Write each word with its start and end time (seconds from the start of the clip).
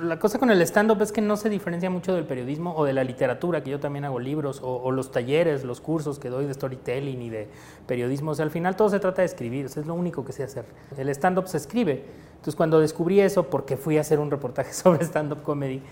la 0.00 0.18
cosa 0.18 0.38
con 0.38 0.50
el 0.50 0.60
stand-up 0.62 1.00
es 1.02 1.12
que 1.12 1.20
no 1.20 1.36
se 1.36 1.48
diferencia 1.48 1.90
mucho 1.90 2.14
del 2.14 2.24
periodismo 2.24 2.74
o 2.76 2.84
de 2.84 2.92
la 2.92 3.04
literatura, 3.04 3.62
que 3.62 3.70
yo 3.70 3.80
también 3.80 4.04
hago 4.04 4.18
libros, 4.18 4.60
o, 4.62 4.90
los 4.90 5.10
talleres, 5.10 5.64
los 5.64 5.80
cursos 5.80 6.18
que 6.18 6.28
doy 6.28 6.46
de 6.46 6.54
storytelling 6.54 7.22
y 7.22 7.30
de 7.30 7.48
periodismo. 7.86 8.32
O 8.32 8.34
sea, 8.34 8.44
al 8.44 8.50
final 8.50 8.76
todo 8.76 8.90
se 8.90 9.00
trata 9.00 9.22
de 9.22 9.26
escribir, 9.26 9.66
es 9.66 9.86
lo 9.86 9.94
único 9.94 10.24
que 10.24 10.32
sé 10.32 10.42
hacer. 10.42 10.64
El 10.96 11.08
stand-up 11.10 11.48
se 11.48 11.56
escribe. 11.56 12.04
Entonces, 12.30 12.56
cuando 12.56 12.80
descubrí 12.80 13.20
eso, 13.20 13.50
porque 13.50 13.76
fui 13.76 13.98
a 13.98 14.02
hacer 14.02 14.18
un 14.18 14.30
reportaje 14.30 14.72
sobre 14.74 15.04
stand-up 15.04 15.42
comedy, 15.42 15.82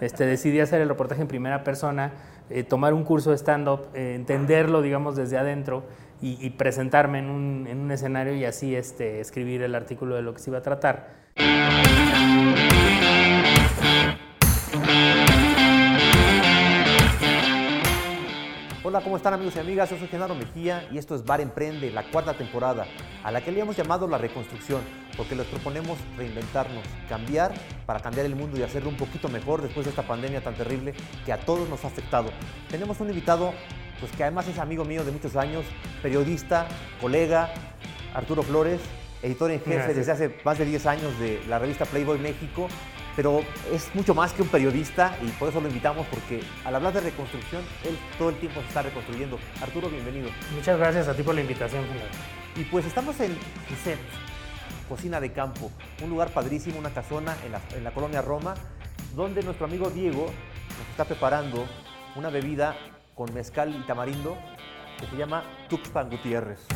este, 0.00 0.26
decidí 0.26 0.60
hacer 0.60 0.80
el 0.80 0.88
reportaje 0.88 1.22
en 1.22 1.28
primera 1.28 1.64
persona, 1.64 2.12
eh, 2.50 2.62
tomar 2.62 2.94
un 2.94 3.04
curso 3.04 3.30
de 3.30 3.38
stand-up, 3.38 3.86
eh, 3.94 4.14
entenderlo, 4.14 4.82
digamos, 4.82 5.16
desde 5.16 5.38
adentro 5.38 5.84
y, 6.20 6.50
presentarme 6.50 7.18
en 7.18 7.30
un, 7.30 7.66
en 7.68 7.78
un, 7.78 7.90
escenario 7.90 8.34
y 8.34 8.44
así 8.44 8.74
este, 8.74 9.20
escribir 9.20 9.62
el 9.62 9.74
artículo 9.74 10.14
de 10.14 10.22
lo 10.22 10.32
que 10.32 10.40
se 10.40 10.50
iba 10.50 10.58
a 10.58 10.62
tratar. 10.62 11.26
¿Cómo 19.06 19.18
están 19.18 19.34
amigos 19.34 19.54
y 19.54 19.60
amigas? 19.60 19.88
Yo 19.88 19.96
soy 19.98 20.08
Genaro 20.08 20.34
Mejía 20.34 20.88
y 20.90 20.98
esto 20.98 21.14
es 21.14 21.24
Bar 21.24 21.40
Emprende, 21.40 21.92
la 21.92 22.10
cuarta 22.10 22.34
temporada, 22.34 22.88
a 23.22 23.30
la 23.30 23.40
que 23.40 23.52
le 23.52 23.60
hemos 23.60 23.76
llamado 23.76 24.08
la 24.08 24.18
reconstrucción, 24.18 24.80
porque 25.16 25.36
les 25.36 25.46
proponemos 25.46 25.96
reinventarnos, 26.16 26.82
cambiar 27.08 27.54
para 27.86 28.00
cambiar 28.00 28.26
el 28.26 28.34
mundo 28.34 28.58
y 28.58 28.64
hacerlo 28.64 28.88
un 28.88 28.96
poquito 28.96 29.28
mejor 29.28 29.62
después 29.62 29.86
de 29.86 29.90
esta 29.90 30.02
pandemia 30.02 30.42
tan 30.42 30.56
terrible 30.56 30.92
que 31.24 31.32
a 31.32 31.38
todos 31.38 31.68
nos 31.68 31.84
ha 31.84 31.86
afectado. 31.86 32.30
Tenemos 32.68 32.98
un 32.98 33.08
invitado 33.08 33.54
pues 34.00 34.10
que 34.10 34.24
además 34.24 34.48
es 34.48 34.58
amigo 34.58 34.84
mío 34.84 35.04
de 35.04 35.12
muchos 35.12 35.36
años, 35.36 35.64
periodista, 36.02 36.66
colega, 37.00 37.54
Arturo 38.12 38.42
Flores, 38.42 38.80
editor 39.22 39.52
en 39.52 39.60
jefe 39.60 39.94
desde 39.94 40.10
hace 40.10 40.36
más 40.44 40.58
de 40.58 40.64
10 40.64 40.84
años 40.86 41.16
de 41.20 41.40
la 41.48 41.60
revista 41.60 41.84
Playboy 41.84 42.18
México, 42.18 42.66
pero 43.16 43.42
es 43.72 43.92
mucho 43.94 44.14
más 44.14 44.34
que 44.34 44.42
un 44.42 44.48
periodista 44.48 45.16
y 45.22 45.28
por 45.30 45.48
eso 45.48 45.60
lo 45.60 45.68
invitamos 45.68 46.06
porque 46.08 46.42
al 46.64 46.76
hablar 46.76 46.92
de 46.92 47.00
reconstrucción, 47.00 47.62
él 47.84 47.98
todo 48.18 48.28
el 48.28 48.36
tiempo 48.36 48.60
se 48.60 48.68
está 48.68 48.82
reconstruyendo. 48.82 49.38
Arturo, 49.62 49.88
bienvenido. 49.88 50.28
Muchas 50.54 50.78
gracias 50.78 51.08
a 51.08 51.14
ti 51.14 51.22
por 51.22 51.34
la 51.34 51.40
invitación. 51.40 51.84
Y 52.54 52.64
pues 52.64 52.84
estamos 52.84 53.18
en 53.20 53.36
Icet, 53.72 53.98
Cocina 54.88 55.18
de 55.18 55.32
Campo, 55.32 55.70
un 56.04 56.10
lugar 56.10 56.28
padrísimo, 56.30 56.78
una 56.78 56.90
casona 56.90 57.34
en 57.44 57.52
la, 57.52 57.60
en 57.74 57.84
la 57.84 57.90
colonia 57.92 58.20
Roma, 58.20 58.54
donde 59.14 59.42
nuestro 59.42 59.64
amigo 59.64 59.88
Diego 59.88 60.26
nos 60.78 60.88
está 60.90 61.06
preparando 61.06 61.66
una 62.16 62.28
bebida 62.28 62.76
con 63.14 63.32
mezcal 63.32 63.74
y 63.74 63.86
tamarindo 63.86 64.36
que 65.00 65.06
se 65.06 65.16
llama 65.16 65.42
Tuxpan 65.68 66.10
Gutiérrez. 66.10 66.66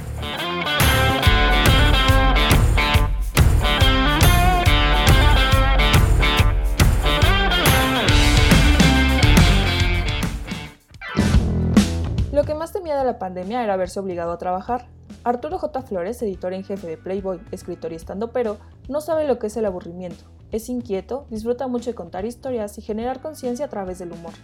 Más 12.61 12.73
temía 12.73 12.99
de 12.99 13.05
la 13.07 13.19
pandemia 13.19 13.65
era 13.65 13.79
verse 13.79 13.99
obligado 14.01 14.33
a 14.33 14.37
trabajar. 14.37 14.87
Arturo 15.25 15.59
J. 15.59 15.81
Flores, 15.81 16.21
editor 16.21 16.53
en 16.53 16.63
jefe 16.63 16.87
de 16.87 16.99
Playboy, 16.99 17.41
escritor 17.53 17.91
y 17.91 17.95
estando 17.95 18.33
pero, 18.33 18.59
no 18.87 19.01
sabe 19.01 19.27
lo 19.27 19.39
que 19.39 19.47
es 19.47 19.57
el 19.57 19.65
aburrimiento. 19.65 20.25
Es 20.53 20.69
inquieto, 20.69 21.25
disfruta 21.31 21.69
mucho 21.69 21.89
de 21.89 21.95
contar 21.95 22.27
historias 22.27 22.77
y 22.77 22.83
generar 22.83 23.23
conciencia 23.23 23.65
a 23.65 23.71
través 23.71 23.99
del 23.99 24.13
humor. 24.13 24.35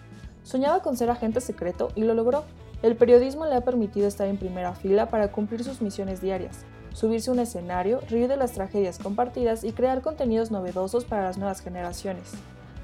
Soñaba 0.44 0.80
con 0.80 0.96
ser 0.96 1.10
agente 1.10 1.42
secreto 1.42 1.90
y 1.94 2.04
lo 2.04 2.14
logró. 2.14 2.44
El 2.82 2.96
periodismo 2.96 3.44
le 3.44 3.54
ha 3.54 3.60
permitido 3.60 4.08
estar 4.08 4.26
en 4.28 4.38
primera 4.38 4.72
fila 4.74 5.10
para 5.10 5.30
cumplir 5.30 5.62
sus 5.62 5.82
misiones 5.82 6.22
diarias, 6.22 6.64
subirse 6.94 7.28
a 7.28 7.34
un 7.34 7.40
escenario, 7.40 8.00
reír 8.08 8.28
de 8.28 8.38
las 8.38 8.52
tragedias 8.52 8.98
compartidas 8.98 9.62
y 9.62 9.72
crear 9.72 10.00
contenidos 10.00 10.50
novedosos 10.50 11.04
para 11.04 11.24
las 11.24 11.36
nuevas 11.36 11.60
generaciones. 11.60 12.32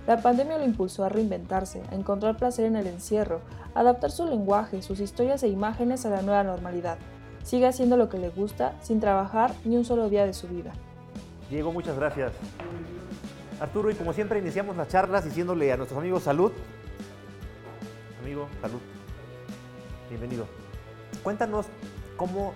La 0.07 0.21
pandemia 0.21 0.59
lo 0.59 0.65
impulsó 0.65 1.05
a 1.05 1.09
reinventarse, 1.09 1.83
a 1.91 1.95
encontrar 1.95 2.37
placer 2.37 2.65
en 2.67 2.77
el 2.77 2.87
encierro, 2.87 3.41
a 3.75 3.81
adaptar 3.81 4.11
su 4.11 4.27
lenguaje, 4.27 4.83
sus 4.83 5.01
historias 5.01 5.43
e 5.43 5.49
imágenes 5.49 6.05
a 6.05 6.11
la 6.11 6.23
nueva 6.23 6.43
normalidad. 6.43 6.99
Sigue 7.45 7.67
haciendo 7.67 7.97
lo 7.97 8.09
que 8.09 8.19
le 8.19 8.29
gusta 8.29 8.75
sin 8.83 9.01
trabajar 9.01 9.53
ni 9.65 9.77
un 9.77 9.85
solo 9.85 10.09
día 10.09 10.27
de 10.27 10.33
su 10.33 10.49
vida. 10.49 10.73
Diego, 11.51 11.73
muchas 11.73 11.97
gracias. 11.97 12.33
Arturo, 13.61 13.91
y 13.91 13.95
como 13.95 14.13
siempre 14.13 14.39
iniciamos 14.39 14.77
las 14.77 14.89
charlas 14.89 15.25
diciéndole 15.25 15.73
a 15.73 15.77
nuestros 15.77 15.99
amigos 15.99 16.23
salud 16.25 16.53
amigo, 18.23 18.49
salud. 18.61 18.79
Bienvenido. 20.09 20.47
Cuéntanos 21.25 21.67
cómo 22.17 22.55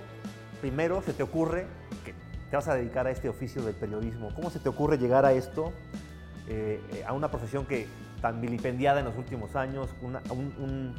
primero 0.60 1.02
se 1.02 1.12
te 1.12 1.24
ocurre 1.24 1.66
que 2.04 2.14
te 2.50 2.56
vas 2.56 2.68
a 2.68 2.74
dedicar 2.74 3.08
a 3.08 3.10
este 3.10 3.28
oficio 3.28 3.62
del 3.62 3.74
periodismo. 3.74 4.32
¿Cómo 4.34 4.50
se 4.50 4.60
te 4.60 4.68
ocurre 4.68 4.96
llegar 4.96 5.24
a 5.24 5.32
esto, 5.32 5.72
eh, 6.48 6.80
a 7.06 7.12
una 7.12 7.30
profesión 7.30 7.66
que 7.66 7.86
tan 8.20 8.40
vilipendiada 8.40 9.00
en 9.00 9.06
los 9.06 9.16
últimos 9.16 9.54
años, 9.56 9.88
un, 10.00 10.94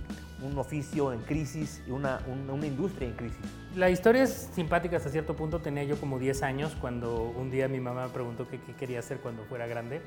oficio 0.58 1.12
en 1.14 1.20
crisis 1.22 1.82
y 1.88 1.92
una, 1.92 2.20
industria 2.64 3.08
en 3.08 3.16
crisis. 3.16 3.40
La 3.76 3.90
historia 3.90 4.24
es 4.24 4.50
simpática 4.54 4.98
hasta 4.98 5.10
cierto 5.10 5.36
punto. 5.36 5.60
Tenía 5.60 5.84
yo 5.84 6.00
como 6.00 6.20
10 6.20 6.44
años 6.44 6.76
cuando 6.80 7.24
un 7.24 7.50
día 7.50 7.68
mi 7.68 7.80
mamá 7.80 8.08
me 8.08 8.14
preguntó 8.14 8.48
qué, 8.48 8.60
quería 8.60 9.00
hacer 9.00 9.18
cuando 9.20 9.44
fuera 9.44 9.68
grande. 9.68 10.02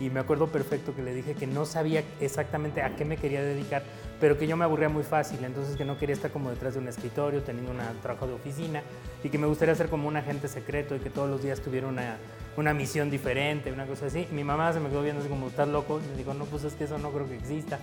Y 0.00 0.10
me 0.10 0.20
acuerdo 0.20 0.48
perfecto 0.48 0.94
que 0.94 1.02
le 1.02 1.14
dije 1.14 1.34
que 1.34 1.46
no 1.46 1.64
sabía 1.64 2.02
exactamente 2.20 2.82
a 2.82 2.96
qué 2.96 3.04
me 3.04 3.16
quería 3.16 3.42
dedicar, 3.42 3.82
pero 4.20 4.38
que 4.38 4.46
yo 4.46 4.56
me 4.56 4.64
aburría 4.64 4.88
muy 4.88 5.02
fácil. 5.02 5.44
Entonces 5.44 5.76
que 5.76 5.84
no 5.84 5.98
quería 5.98 6.14
estar 6.14 6.30
como 6.30 6.50
detrás 6.50 6.74
de 6.74 6.80
un 6.80 6.88
escritorio, 6.88 7.42
teniendo 7.42 7.72
un 7.72 7.78
trabajo 8.00 8.26
de 8.26 8.34
oficina. 8.34 8.82
Y 9.22 9.28
que 9.28 9.38
me 9.38 9.46
gustaría 9.46 9.74
ser 9.74 9.88
como 9.88 10.08
un 10.08 10.16
agente 10.16 10.48
secreto 10.48 10.96
y 10.96 11.00
que 11.00 11.10
todos 11.10 11.28
los 11.28 11.42
días 11.42 11.60
tuviera 11.60 11.88
una, 11.88 12.16
una 12.56 12.74
misión 12.74 13.10
diferente, 13.10 13.72
una 13.72 13.86
cosa 13.86 14.06
así. 14.06 14.26
Mi 14.30 14.44
mamá 14.44 14.72
se 14.72 14.80
me 14.80 14.88
quedó 14.88 15.02
viendo 15.02 15.20
así 15.20 15.28
como, 15.28 15.48
¿estás 15.48 15.68
loco? 15.68 16.00
Y 16.04 16.10
me 16.10 16.16
dijo, 16.16 16.34
no, 16.34 16.44
pues 16.44 16.64
es 16.64 16.74
que 16.74 16.84
eso 16.84 16.98
no 16.98 17.10
creo 17.10 17.28
que 17.28 17.36
exista. 17.36 17.78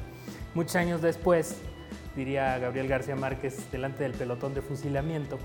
Muchos 0.53 0.75
años 0.75 1.01
después 1.01 1.57
diría 2.15 2.57
Gabriel 2.59 2.87
García 2.87 3.15
Márquez, 3.15 3.71
delante 3.71 4.03
del 4.03 4.13
pelotón 4.13 4.53
de 4.53 4.61
fusilamiento. 4.61 5.39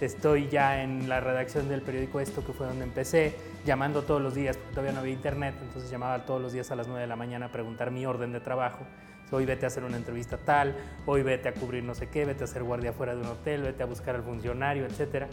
Estoy 0.00 0.48
ya 0.48 0.82
en 0.82 1.08
la 1.08 1.20
redacción 1.20 1.68
del 1.68 1.82
periódico 1.82 2.20
Esto, 2.20 2.44
que 2.44 2.52
fue 2.52 2.66
donde 2.66 2.84
empecé, 2.84 3.34
llamando 3.66 4.02
todos 4.02 4.22
los 4.22 4.34
días, 4.34 4.56
porque 4.56 4.70
todavía 4.70 4.92
no 4.92 5.00
había 5.00 5.12
internet, 5.12 5.54
entonces 5.60 5.90
llamaba 5.90 6.24
todos 6.24 6.40
los 6.40 6.52
días 6.52 6.70
a 6.70 6.76
las 6.76 6.86
9 6.86 7.02
de 7.02 7.06
la 7.06 7.16
mañana 7.16 7.46
a 7.46 7.52
preguntar 7.52 7.90
mi 7.90 8.06
orden 8.06 8.32
de 8.32 8.40
trabajo. 8.40 8.86
Hoy 9.30 9.44
vete 9.44 9.66
a 9.66 9.68
hacer 9.68 9.84
una 9.84 9.96
entrevista 9.96 10.38
tal, 10.38 10.74
hoy 11.06 11.22
vete 11.22 11.48
a 11.48 11.54
cubrir 11.54 11.84
no 11.84 11.94
sé 11.94 12.08
qué, 12.08 12.24
vete 12.24 12.42
a 12.42 12.44
hacer 12.44 12.64
guardia 12.64 12.92
fuera 12.92 13.14
de 13.14 13.20
un 13.20 13.28
hotel, 13.28 13.62
vete 13.62 13.82
a 13.82 13.86
buscar 13.86 14.16
al 14.16 14.22
funcionario, 14.22 14.86
etc. 14.86 15.26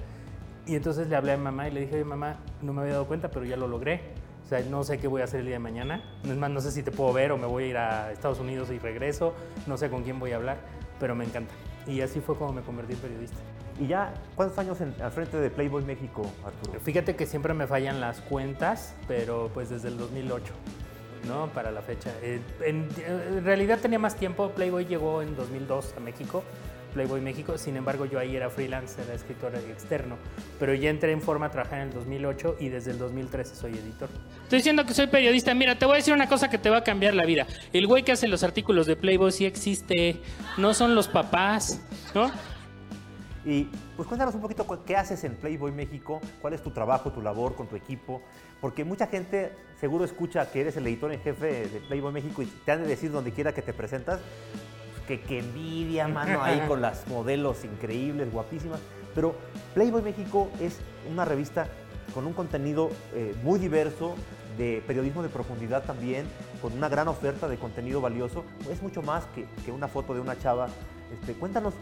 Y 0.67 0.75
entonces 0.75 1.07
le 1.07 1.15
hablé 1.15 1.31
a 1.31 1.37
mi 1.37 1.43
mamá 1.43 1.67
y 1.67 1.71
le 1.71 1.81
dije, 1.81 1.95
oye 1.95 2.03
mamá, 2.03 2.37
no 2.61 2.73
me 2.73 2.81
había 2.81 2.93
dado 2.93 3.07
cuenta, 3.07 3.29
pero 3.31 3.45
ya 3.45 3.57
lo 3.57 3.67
logré. 3.67 4.01
O 4.45 4.49
sea, 4.49 4.61
no 4.69 4.83
sé 4.83 4.97
qué 4.97 5.07
voy 5.07 5.21
a 5.21 5.25
hacer 5.25 5.41
el 5.41 5.45
día 5.45 5.55
de 5.55 5.59
mañana. 5.59 6.03
Es 6.23 6.35
más, 6.35 6.49
no 6.49 6.61
sé 6.61 6.71
si 6.71 6.83
te 6.83 6.91
puedo 6.91 7.11
ver 7.13 7.31
o 7.31 7.37
me 7.37 7.47
voy 7.47 7.65
a 7.65 7.67
ir 7.67 7.77
a 7.77 8.11
Estados 8.11 8.39
Unidos 8.39 8.69
y 8.71 8.79
regreso. 8.79 9.33
No 9.65 9.77
sé 9.77 9.89
con 9.89 10.03
quién 10.03 10.19
voy 10.19 10.31
a 10.31 10.37
hablar 10.37 10.57
pero 10.99 11.15
me 11.15 11.25
encanta. 11.25 11.53
Y 11.85 12.01
así 12.01 12.19
fue 12.19 12.35
como 12.35 12.53
me 12.53 12.61
convertí 12.61 12.93
en 12.93 12.99
periodista. 12.99 13.37
¿Y 13.79 13.87
ya 13.87 14.13
cuántos 14.35 14.57
años 14.57 14.79
al 14.81 15.11
frente 15.11 15.37
de 15.37 15.49
Playboy 15.49 15.83
México, 15.83 16.23
Arturo? 16.43 16.79
Fíjate 16.79 17.15
que 17.15 17.25
siempre 17.25 17.53
me 17.53 17.67
fallan 17.67 18.01
las 18.01 18.21
cuentas, 18.21 18.95
pero 19.07 19.51
pues 19.53 19.69
desde 19.69 19.89
el 19.89 19.97
2008, 19.97 20.53
¿no? 21.27 21.47
Para 21.47 21.71
la 21.71 21.81
fecha. 21.81 22.11
Eh, 22.21 22.41
en, 22.65 22.89
en, 23.05 23.45
realidad 23.45 23.79
tenía 23.79 23.99
más 23.99 24.15
tiempo. 24.15 24.49
Playboy 24.49 24.85
llegó 24.85 25.21
en 25.21 25.35
2002 25.35 25.93
a 25.95 25.99
México 25.99 26.43
Playboy 26.87 27.21
México, 27.21 27.57
sin 27.57 27.77
embargo 27.77 28.05
yo 28.05 28.19
ahí 28.19 28.35
era 28.35 28.49
freelance, 28.49 29.01
era 29.01 29.13
escritor 29.13 29.53
externo, 29.55 30.17
pero 30.59 30.73
ya 30.73 30.89
entré 30.89 31.11
en 31.11 31.21
forma 31.21 31.47
a 31.47 31.51
trabajar 31.51 31.79
en 31.79 31.87
el 31.89 31.93
2008 31.93 32.57
y 32.59 32.69
desde 32.69 32.91
el 32.91 32.97
2013 32.97 33.55
soy 33.55 33.73
editor. 33.73 34.09
Estoy 34.43 34.59
diciendo 34.59 34.85
que 34.85 34.93
soy 34.93 35.07
periodista, 35.07 35.53
mira, 35.53 35.77
te 35.77 35.85
voy 35.85 35.93
a 35.93 35.97
decir 35.97 36.13
una 36.13 36.27
cosa 36.27 36.49
que 36.49 36.57
te 36.57 36.69
va 36.69 36.77
a 36.77 36.83
cambiar 36.83 37.13
la 37.13 37.25
vida. 37.25 37.45
El 37.73 37.87
güey 37.87 38.03
que 38.03 38.11
hace 38.11 38.27
los 38.27 38.43
artículos 38.43 38.87
de 38.87 38.95
Playboy 38.95 39.31
sí 39.31 39.45
existe, 39.45 40.21
no 40.57 40.73
son 40.73 40.95
los 40.95 41.07
papás, 41.07 41.81
¿no? 42.15 42.31
Y 43.47 43.69
pues 43.95 44.09
cuéntanos 44.09 44.35
un 44.35 44.41
poquito 44.41 44.67
qué 44.85 44.97
haces 44.97 45.23
en 45.23 45.33
Playboy 45.35 45.71
México, 45.71 46.19
cuál 46.41 46.53
es 46.53 46.61
tu 46.61 46.71
trabajo, 46.71 47.13
tu 47.13 47.21
labor 47.21 47.55
con 47.55 47.67
tu 47.67 47.77
equipo, 47.77 48.21
porque 48.59 48.83
mucha 48.83 49.07
gente 49.07 49.53
seguro 49.79 50.03
escucha 50.03 50.51
que 50.51 50.59
eres 50.59 50.75
el 50.75 50.85
editor 50.85 51.13
en 51.13 51.21
jefe 51.21 51.69
de 51.69 51.79
Playboy 51.87 52.11
México 52.11 52.41
y 52.41 52.45
te 52.45 52.73
han 52.73 52.81
de 52.81 52.89
decir 52.89 53.09
donde 53.09 53.31
quiera 53.31 53.53
que 53.53 53.61
te 53.61 53.71
presentas, 53.71 54.19
que, 55.07 55.39
envidia, 55.39 56.07
mano, 56.07 56.43
ahí 56.43 56.61
con 56.67 56.81
las 56.81 57.07
modelos 57.07 57.63
increíbles, 57.63 58.31
guapísimas. 58.31 58.79
Pero 59.15 59.35
Playboy 59.73 60.01
México 60.01 60.49
es 60.59 60.79
una 61.09 61.23
revista 61.23 61.67
con 62.13 62.27
un 62.27 62.33
contenido 62.33 62.89
eh, 63.13 63.33
muy 63.43 63.57
diverso, 63.57 64.15
de 64.57 64.83
periodismo 64.85 65.23
de 65.23 65.29
profundidad 65.29 65.83
también, 65.83 66.25
con 66.61 66.73
una 66.73 66.89
gran 66.89 67.07
oferta 67.07 67.47
de 67.47 67.57
contenido 67.57 68.01
valioso. 68.01 68.43
Es 68.69 68.81
mucho 68.81 69.01
más 69.01 69.25
que, 69.27 69.71
una 69.71 69.87
foto 69.87 70.13
de 70.13 70.19
una 70.19 70.37
chava. 70.37 70.67
Este, 71.13 71.33
cuéntanos 71.33 71.73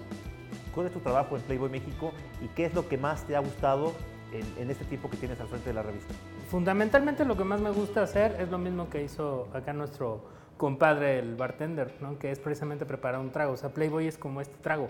cuál 0.74 0.88
es 0.88 0.94
tu 0.94 1.00
trabajo 1.00 1.36
en 1.36 1.42
Playboy 1.44 1.70
México 1.70 2.12
y 2.44 2.48
qué 2.50 2.66
es 2.66 2.74
lo 2.74 2.88
que 2.88 2.98
más 2.98 3.26
te 3.26 3.36
ha 3.36 3.40
gustado 3.40 3.94
en, 4.32 4.46
en, 4.62 4.70
este 4.70 4.84
tiempo 4.86 5.10
que 5.10 5.18
tienes 5.18 5.40
al 5.40 5.48
frente 5.48 5.70
de 5.70 5.74
la 5.74 5.84
revista. 5.84 6.14
Fundamentalmente 6.50 7.24
lo 7.24 7.38
que 7.38 7.46
más 7.46 7.62
me 7.62 7.72
gusta 7.72 8.04
hacer 8.04 8.36
es 8.40 8.50
lo 8.50 8.58
mismo 8.58 8.90
que 8.90 9.04
hizo 9.04 9.48
acá 9.54 9.72
nuestro 9.72 10.26
compadre, 10.58 11.20
el 11.20 11.36
bartender, 11.36 11.94
¿no? 12.02 12.18
que 12.18 12.32
es 12.32 12.40
precisamente 12.40 12.86
preparar 12.86 13.20
un 13.20 13.32
trago. 13.32 13.54
O 13.54 13.58
sea, 13.58 13.70
Playboy 13.70 14.08
es 14.08 14.18
como 14.18 14.42
este 14.42 14.56
trago. 14.62 14.90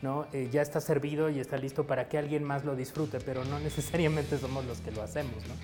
¿no? 0.00 0.26
Eh, 0.32 0.48
ya 0.50 0.62
está 0.62 0.80
servido 0.80 1.30
y 1.30 1.38
está 1.38 1.56
listo 1.56 1.86
para 1.86 2.08
que 2.08 2.18
alguien 2.18 2.42
más 2.42 2.64
lo 2.64 2.74
disfrute, 2.74 3.20
pero 3.20 3.44
no 3.44 3.60
necesariamente 3.60 4.36
somos 4.36 4.64
los 4.64 4.80
que 4.80 4.90
lo 4.90 5.02
hacemos. 5.02 5.36
¿no? 5.46 5.54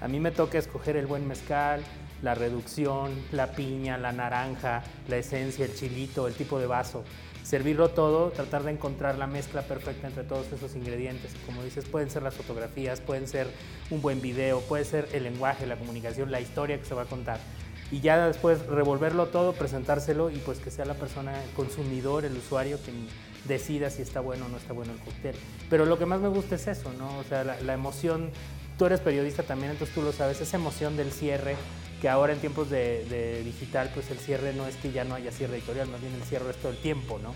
A 0.00 0.08
mí 0.08 0.18
me 0.18 0.30
toca 0.30 0.58
escoger 0.58 0.96
el 0.96 1.06
buen 1.06 1.28
mezcal, 1.28 1.82
la 2.22 2.34
reducción, 2.34 3.12
la 3.32 3.52
piña, 3.52 3.98
la 3.98 4.12
naranja, 4.12 4.82
la 5.08 5.16
esencia, 5.16 5.64
el 5.64 5.74
chilito, 5.74 6.26
el 6.26 6.34
tipo 6.34 6.58
de 6.58 6.66
vaso. 6.66 7.04
Servirlo 7.42 7.90
todo, 7.90 8.30
tratar 8.30 8.62
de 8.62 8.70
encontrar 8.70 9.18
la 9.18 9.26
mezcla 9.26 9.62
perfecta 9.62 10.06
entre 10.06 10.22
todos 10.22 10.50
esos 10.52 10.76
ingredientes. 10.76 11.34
Como 11.44 11.62
dices, 11.64 11.84
pueden 11.84 12.08
ser 12.08 12.22
las 12.22 12.34
fotografías, 12.34 13.00
pueden 13.00 13.26
ser 13.26 13.48
un 13.90 14.00
buen 14.00 14.22
video, 14.22 14.60
puede 14.60 14.84
ser 14.84 15.08
el 15.12 15.24
lenguaje, 15.24 15.66
la 15.66 15.76
comunicación, 15.76 16.30
la 16.30 16.40
historia 16.40 16.78
que 16.78 16.84
se 16.84 16.94
va 16.94 17.02
a 17.02 17.06
contar. 17.06 17.40
Y 17.92 18.00
ya 18.00 18.26
después 18.26 18.66
revolverlo 18.66 19.26
todo, 19.26 19.52
presentárselo 19.52 20.30
y 20.30 20.36
pues 20.38 20.58
que 20.58 20.70
sea 20.70 20.84
la 20.84 20.94
persona, 20.94 21.40
el 21.44 21.50
consumidor, 21.50 22.24
el 22.24 22.36
usuario, 22.36 22.78
quien 22.78 23.06
decida 23.44 23.90
si 23.90 24.02
está 24.02 24.20
bueno 24.20 24.46
o 24.46 24.48
no 24.48 24.56
está 24.56 24.72
bueno 24.72 24.92
el 24.92 24.98
cóctel. 24.98 25.36
Pero 25.70 25.84
lo 25.84 25.98
que 25.98 26.06
más 26.06 26.20
me 26.20 26.28
gusta 26.28 26.54
es 26.54 26.66
eso, 26.66 26.90
¿no? 26.98 27.18
O 27.18 27.24
sea, 27.24 27.44
la, 27.44 27.60
la 27.60 27.74
emoción, 27.74 28.30
tú 28.78 28.86
eres 28.86 29.00
periodista 29.00 29.42
también, 29.42 29.72
entonces 29.72 29.94
tú 29.94 30.02
lo 30.02 30.12
sabes, 30.12 30.40
esa 30.40 30.56
emoción 30.56 30.96
del 30.96 31.12
cierre, 31.12 31.54
que 32.02 32.08
ahora 32.08 32.32
en 32.32 32.40
tiempos 32.40 32.68
de, 32.68 33.42
digital, 33.44 33.88
pues 33.94 34.10
el 34.10 34.18
cierre 34.18 34.52
no 34.52 34.66
es 34.66 34.74
que 34.74 34.90
ya 34.90 35.04
no 35.04 35.14
haya 35.14 35.30
cierre 35.30 35.54
editorial, 35.54 35.86
más 35.86 36.00
bien 36.00 36.12
el 36.14 36.22
cierre 36.24 36.50
es 36.50 36.56
todo 36.56 36.72
el 36.72 36.78
tiempo, 36.78 37.20
¿no? 37.22 37.32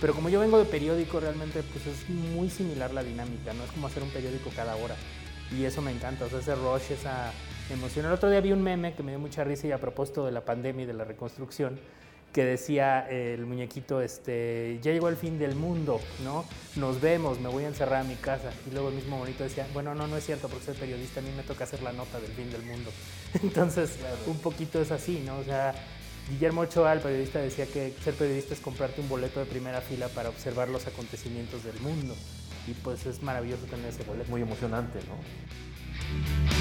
Pero 0.00 0.12
como 0.12 0.28
yo 0.28 0.40
vengo 0.40 0.58
de 0.58 0.64
periódico, 0.64 1.20
realmente 1.20 1.62
pues 1.62 1.86
es 1.86 2.10
muy 2.10 2.50
similar 2.50 2.92
la 2.92 3.04
dinámica, 3.04 3.52
¿no? 3.52 3.62
Es 3.62 3.70
como 3.70 3.86
hacer 3.86 4.02
un 4.02 4.10
periódico 4.10 4.50
cada 4.56 4.74
hora. 4.74 4.96
Y 5.56 5.64
eso 5.64 5.82
me 5.82 5.92
encanta, 5.92 6.24
o 6.24 6.28
sea, 6.28 6.40
ese 6.40 6.56
rush, 6.56 6.90
esa 6.90 7.30
emoción. 7.74 8.06
El 8.06 8.12
otro 8.12 8.30
día 8.30 8.40
vi 8.40 8.52
un 8.52 8.62
meme 8.62 8.94
que 8.94 9.02
me 9.02 9.12
dio 9.12 9.18
mucha 9.18 9.44
risa 9.44 9.66
y 9.66 9.72
a 9.72 9.78
propósito 9.78 10.24
de 10.24 10.32
la 10.32 10.44
pandemia 10.44 10.84
y 10.84 10.86
de 10.86 10.94
la 10.94 11.04
reconstrucción, 11.04 11.78
que 12.32 12.44
decía 12.44 13.08
el 13.08 13.46
muñequito, 13.46 14.00
este, 14.00 14.78
ya 14.82 14.92
llegó 14.92 15.08
el 15.08 15.16
fin 15.16 15.38
del 15.38 15.54
mundo, 15.54 16.00
¿no? 16.24 16.44
Nos 16.76 17.00
vemos, 17.00 17.40
me 17.40 17.48
voy 17.48 17.64
a 17.64 17.68
encerrar 17.68 18.02
a 18.02 18.04
mi 18.04 18.16
casa. 18.16 18.52
Y 18.66 18.72
luego 18.72 18.90
el 18.90 18.94
mismo 18.94 19.18
bonito 19.18 19.44
decía, 19.44 19.66
bueno, 19.72 19.94
no, 19.94 20.06
no 20.06 20.16
es 20.16 20.26
cierto, 20.26 20.48
porque 20.48 20.66
soy 20.66 20.74
periodista, 20.74 21.20
a 21.20 21.22
mí 21.22 21.30
me 21.36 21.42
toca 21.42 21.64
hacer 21.64 21.82
la 21.82 21.92
nota 21.92 22.20
del 22.20 22.30
fin 22.32 22.50
del 22.50 22.62
mundo. 22.62 22.90
Entonces, 23.42 23.98
un 24.26 24.38
poquito 24.38 24.80
es 24.80 24.90
así, 24.90 25.22
¿no? 25.24 25.38
O 25.38 25.44
sea, 25.44 25.74
Guillermo 26.30 26.60
Ochoa, 26.62 26.92
el 26.92 27.00
periodista, 27.00 27.38
decía 27.38 27.66
que 27.66 27.94
ser 28.04 28.14
periodista 28.14 28.52
es 28.52 28.60
comprarte 28.60 29.00
un 29.00 29.08
boleto 29.08 29.40
de 29.40 29.46
primera 29.46 29.80
fila 29.80 30.08
para 30.08 30.28
observar 30.28 30.68
los 30.68 30.86
acontecimientos 30.86 31.64
del 31.64 31.80
mundo. 31.80 32.14
Y 32.66 32.72
pues 32.72 33.06
es 33.06 33.22
maravilloso 33.22 33.64
tener 33.64 33.86
ese 33.86 34.04
boleto. 34.04 34.30
Muy 34.30 34.42
emocionante, 34.42 34.98
¿no? 35.08 36.57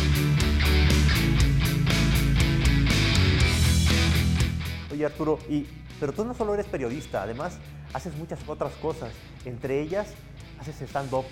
Arturo, 5.04 5.40
y, 5.50 5.66
pero 6.00 6.14
tú 6.14 6.26
no 6.26 6.34
solo 6.34 6.54
eres 6.54 6.66
periodista, 6.66 7.24
además 7.24 7.58
haces 7.94 8.16
muchas 8.16 8.40
otras 8.48 8.74
cosas. 8.74 9.12
Entre 9.46 9.82
ellas, 9.82 10.14
haces 10.60 10.82
stand-up. 10.82 11.26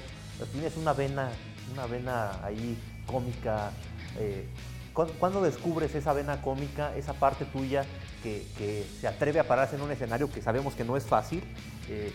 Tienes 0.51 0.75
una 0.77 0.93
vena, 0.93 1.29
una 1.71 1.85
vena 1.85 2.43
ahí 2.43 2.77
cómica. 3.05 3.71
Eh, 4.17 4.47
¿Cuándo 4.93 5.41
descubres 5.41 5.93
esa 5.93 6.13
vena 6.13 6.41
cómica, 6.41 6.95
esa 6.95 7.13
parte 7.13 7.43
tuya 7.43 7.83
que, 8.23 8.85
se 8.99 9.07
atreve 9.07 9.39
a 9.39 9.47
pararse 9.47 9.75
en 9.75 9.81
un 9.81 9.91
escenario 9.91 10.31
que 10.31 10.41
sabemos 10.41 10.73
que 10.73 10.85
no 10.85 10.95
es 10.95 11.03
fácil 11.03 11.43
eh, 11.89 12.13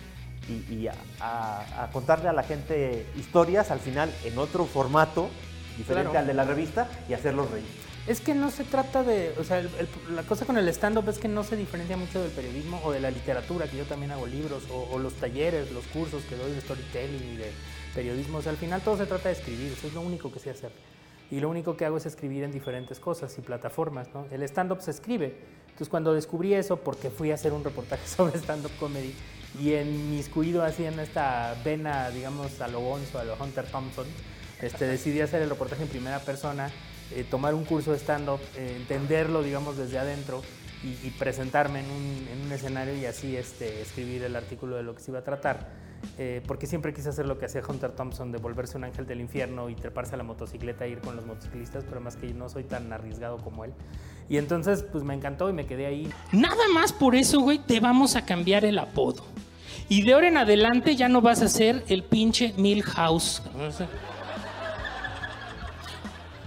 y, 0.48 0.86
a, 1.20 1.90
contarle 1.92 2.28
a 2.28 2.32
la 2.32 2.42
gente 2.42 3.06
historias 3.16 3.70
al 3.70 3.80
final 3.80 4.10
en 4.24 4.38
otro 4.38 4.64
formato 4.64 5.28
diferente 5.76 6.16
al 6.16 6.26
de 6.26 6.34
la 6.34 6.44
revista 6.44 6.88
y 7.08 7.12
hacerlos 7.12 7.50
reír? 7.50 7.89
Es 8.06 8.20
que 8.20 8.34
no 8.34 8.50
se 8.50 8.64
trata 8.64 9.02
de, 9.02 9.34
o 9.38 9.44
sea, 9.44 9.62
la 10.14 10.22
cosa 10.22 10.46
con 10.46 10.56
el 10.56 10.66
stand-up 10.68 11.08
es 11.08 11.18
que 11.18 11.28
no 11.28 11.44
se 11.44 11.56
diferencia 11.56 11.96
mucho 11.96 12.20
del 12.20 12.30
periodismo 12.30 12.80
o 12.82 12.92
de 12.92 13.00
la 13.00 13.10
literatura, 13.10 13.66
que 13.68 13.76
yo 13.76 13.84
también 13.84 14.10
hago 14.10 14.26
libros, 14.26 14.64
o, 14.70 14.98
los 14.98 15.14
talleres, 15.14 15.70
los 15.72 15.84
cursos 15.86 16.22
que 16.24 16.36
doy 16.36 16.52
de 16.52 16.60
storytelling 16.60 17.34
y 17.34 17.36
de 17.36 17.52
periodismo. 17.94 18.38
O 18.38 18.42
sea, 18.42 18.52
al 18.52 18.58
final 18.58 18.80
todo 18.80 18.96
se 18.96 19.06
trata 19.06 19.28
de 19.28 19.34
escribir, 19.34 19.72
eso 19.72 19.86
es 19.86 19.92
lo 19.92 20.00
único 20.00 20.32
que 20.32 20.38
sé 20.38 20.50
hacer. 20.50 20.72
Y 21.30 21.40
lo 21.40 21.48
único 21.48 21.76
que 21.76 21.84
hago 21.84 21.98
es 21.98 22.06
escribir 22.06 22.42
en 22.42 22.50
diferentes 22.50 22.98
cosas 22.98 23.36
y 23.38 23.42
plataformas, 23.42 24.08
¿no? 24.14 24.26
El 24.30 24.42
stand-up 24.44 24.80
se 24.80 24.90
escribe. 24.90 25.36
Entonces, 25.66 25.88
cuando 25.88 26.12
descubrí 26.12 26.54
eso, 26.54 26.78
porque 26.78 27.10
fui 27.10 27.30
a 27.30 27.34
hacer 27.34 27.52
un 27.52 27.62
reportaje 27.62 28.06
sobre 28.16 28.38
stand-up 28.38 28.72
comedy, 28.80 29.14
y 29.60 29.74
en 29.74 30.10
mis 30.10 30.28
cuidos 30.28 30.64
hacían 30.64 30.98
esta 31.00 31.54
vena, 31.64 32.10
digamos, 32.10 32.60
a 32.60 32.68
lo 32.68 32.80
Gonzo, 32.80 33.18
a 33.18 33.24
lo 33.24 33.34
Hunter 33.34 33.66
Thompson, 33.66 34.06
este, 34.62 34.86
decidí 34.86 35.20
hacer 35.20 35.42
el 35.42 35.50
reportaje 35.50 35.82
en 35.82 35.88
primera 35.88 36.18
persona 36.20 36.70
eh, 37.12 37.24
tomar 37.28 37.54
un 37.54 37.64
curso 37.64 37.92
de 37.92 37.98
stand-up, 37.98 38.40
eh, 38.56 38.76
entenderlo, 38.76 39.42
digamos, 39.42 39.76
desde 39.76 39.98
adentro 39.98 40.42
y, 40.82 41.10
presentarme 41.10 41.80
en 41.80 41.90
un, 41.90 42.52
escenario 42.52 42.96
y 42.96 43.04
así 43.04 43.36
este, 43.36 43.82
escribir 43.82 44.24
el 44.24 44.34
artículo 44.34 44.76
de 44.76 44.82
lo 44.82 44.94
que 44.94 45.00
se 45.00 45.10
iba 45.10 45.20
a 45.20 45.24
tratar. 45.24 45.68
Eh, 46.16 46.42
porque 46.46 46.66
siempre 46.66 46.94
quise 46.94 47.10
hacer 47.10 47.26
lo 47.26 47.38
que 47.38 47.44
hacía 47.44 47.62
Hunter 47.66 47.92
Thompson, 47.92 48.32
de 48.32 48.38
volverse 48.38 48.78
un 48.78 48.84
ángel 48.84 49.06
del 49.06 49.20
infierno 49.20 49.68
y 49.68 49.74
treparse 49.74 50.14
a 50.14 50.16
la 50.16 50.24
motocicleta 50.24 50.86
e 50.86 50.90
ir 50.90 51.00
con 51.00 51.16
los 51.16 51.26
motociclistas, 51.26 51.84
pero 51.84 52.00
más 52.00 52.16
que 52.16 52.32
no 52.32 52.48
soy 52.48 52.64
tan 52.64 52.90
arriesgado 52.92 53.36
como 53.38 53.64
él. 53.64 53.72
Y 54.28 54.38
entonces, 54.38 54.82
pues 54.90 55.04
me 55.04 55.14
encantó 55.14 55.50
y 55.50 55.52
me 55.52 55.66
quedé 55.66 55.86
ahí. 55.86 56.10
Nada 56.32 56.68
más 56.72 56.92
por 56.92 57.14
eso, 57.14 57.40
güey, 57.40 57.58
te 57.58 57.80
vamos 57.80 58.16
a 58.16 58.24
cambiar 58.24 58.64
el 58.64 58.78
apodo. 58.78 59.24
Y 59.88 60.02
de 60.02 60.14
ahora 60.14 60.28
en 60.28 60.36
adelante 60.38 60.96
ya 60.96 61.08
no 61.08 61.20
vas 61.20 61.42
a 61.42 61.48
ser 61.48 61.84
el 61.88 62.04
pinche 62.04 62.54
Milhouse 62.56 63.42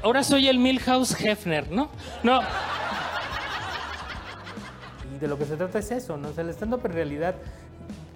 ahora 0.04 0.24
soy 0.24 0.48
el 0.48 0.60
Milhouse 0.60 1.20
Hefner, 1.20 1.72
¿no? 1.72 1.90
No. 2.22 2.42
Y 5.16 5.20
de 5.20 5.28
lo 5.28 5.38
que 5.38 5.46
se 5.46 5.56
trata 5.56 5.80
es 5.80 5.92
eso, 5.92 6.18
¿no? 6.18 6.30
O 6.30 6.34
sea, 6.34 6.44
el 6.44 6.50
stand-up 6.50 6.86
en 6.86 6.94
realidad, 6.94 7.36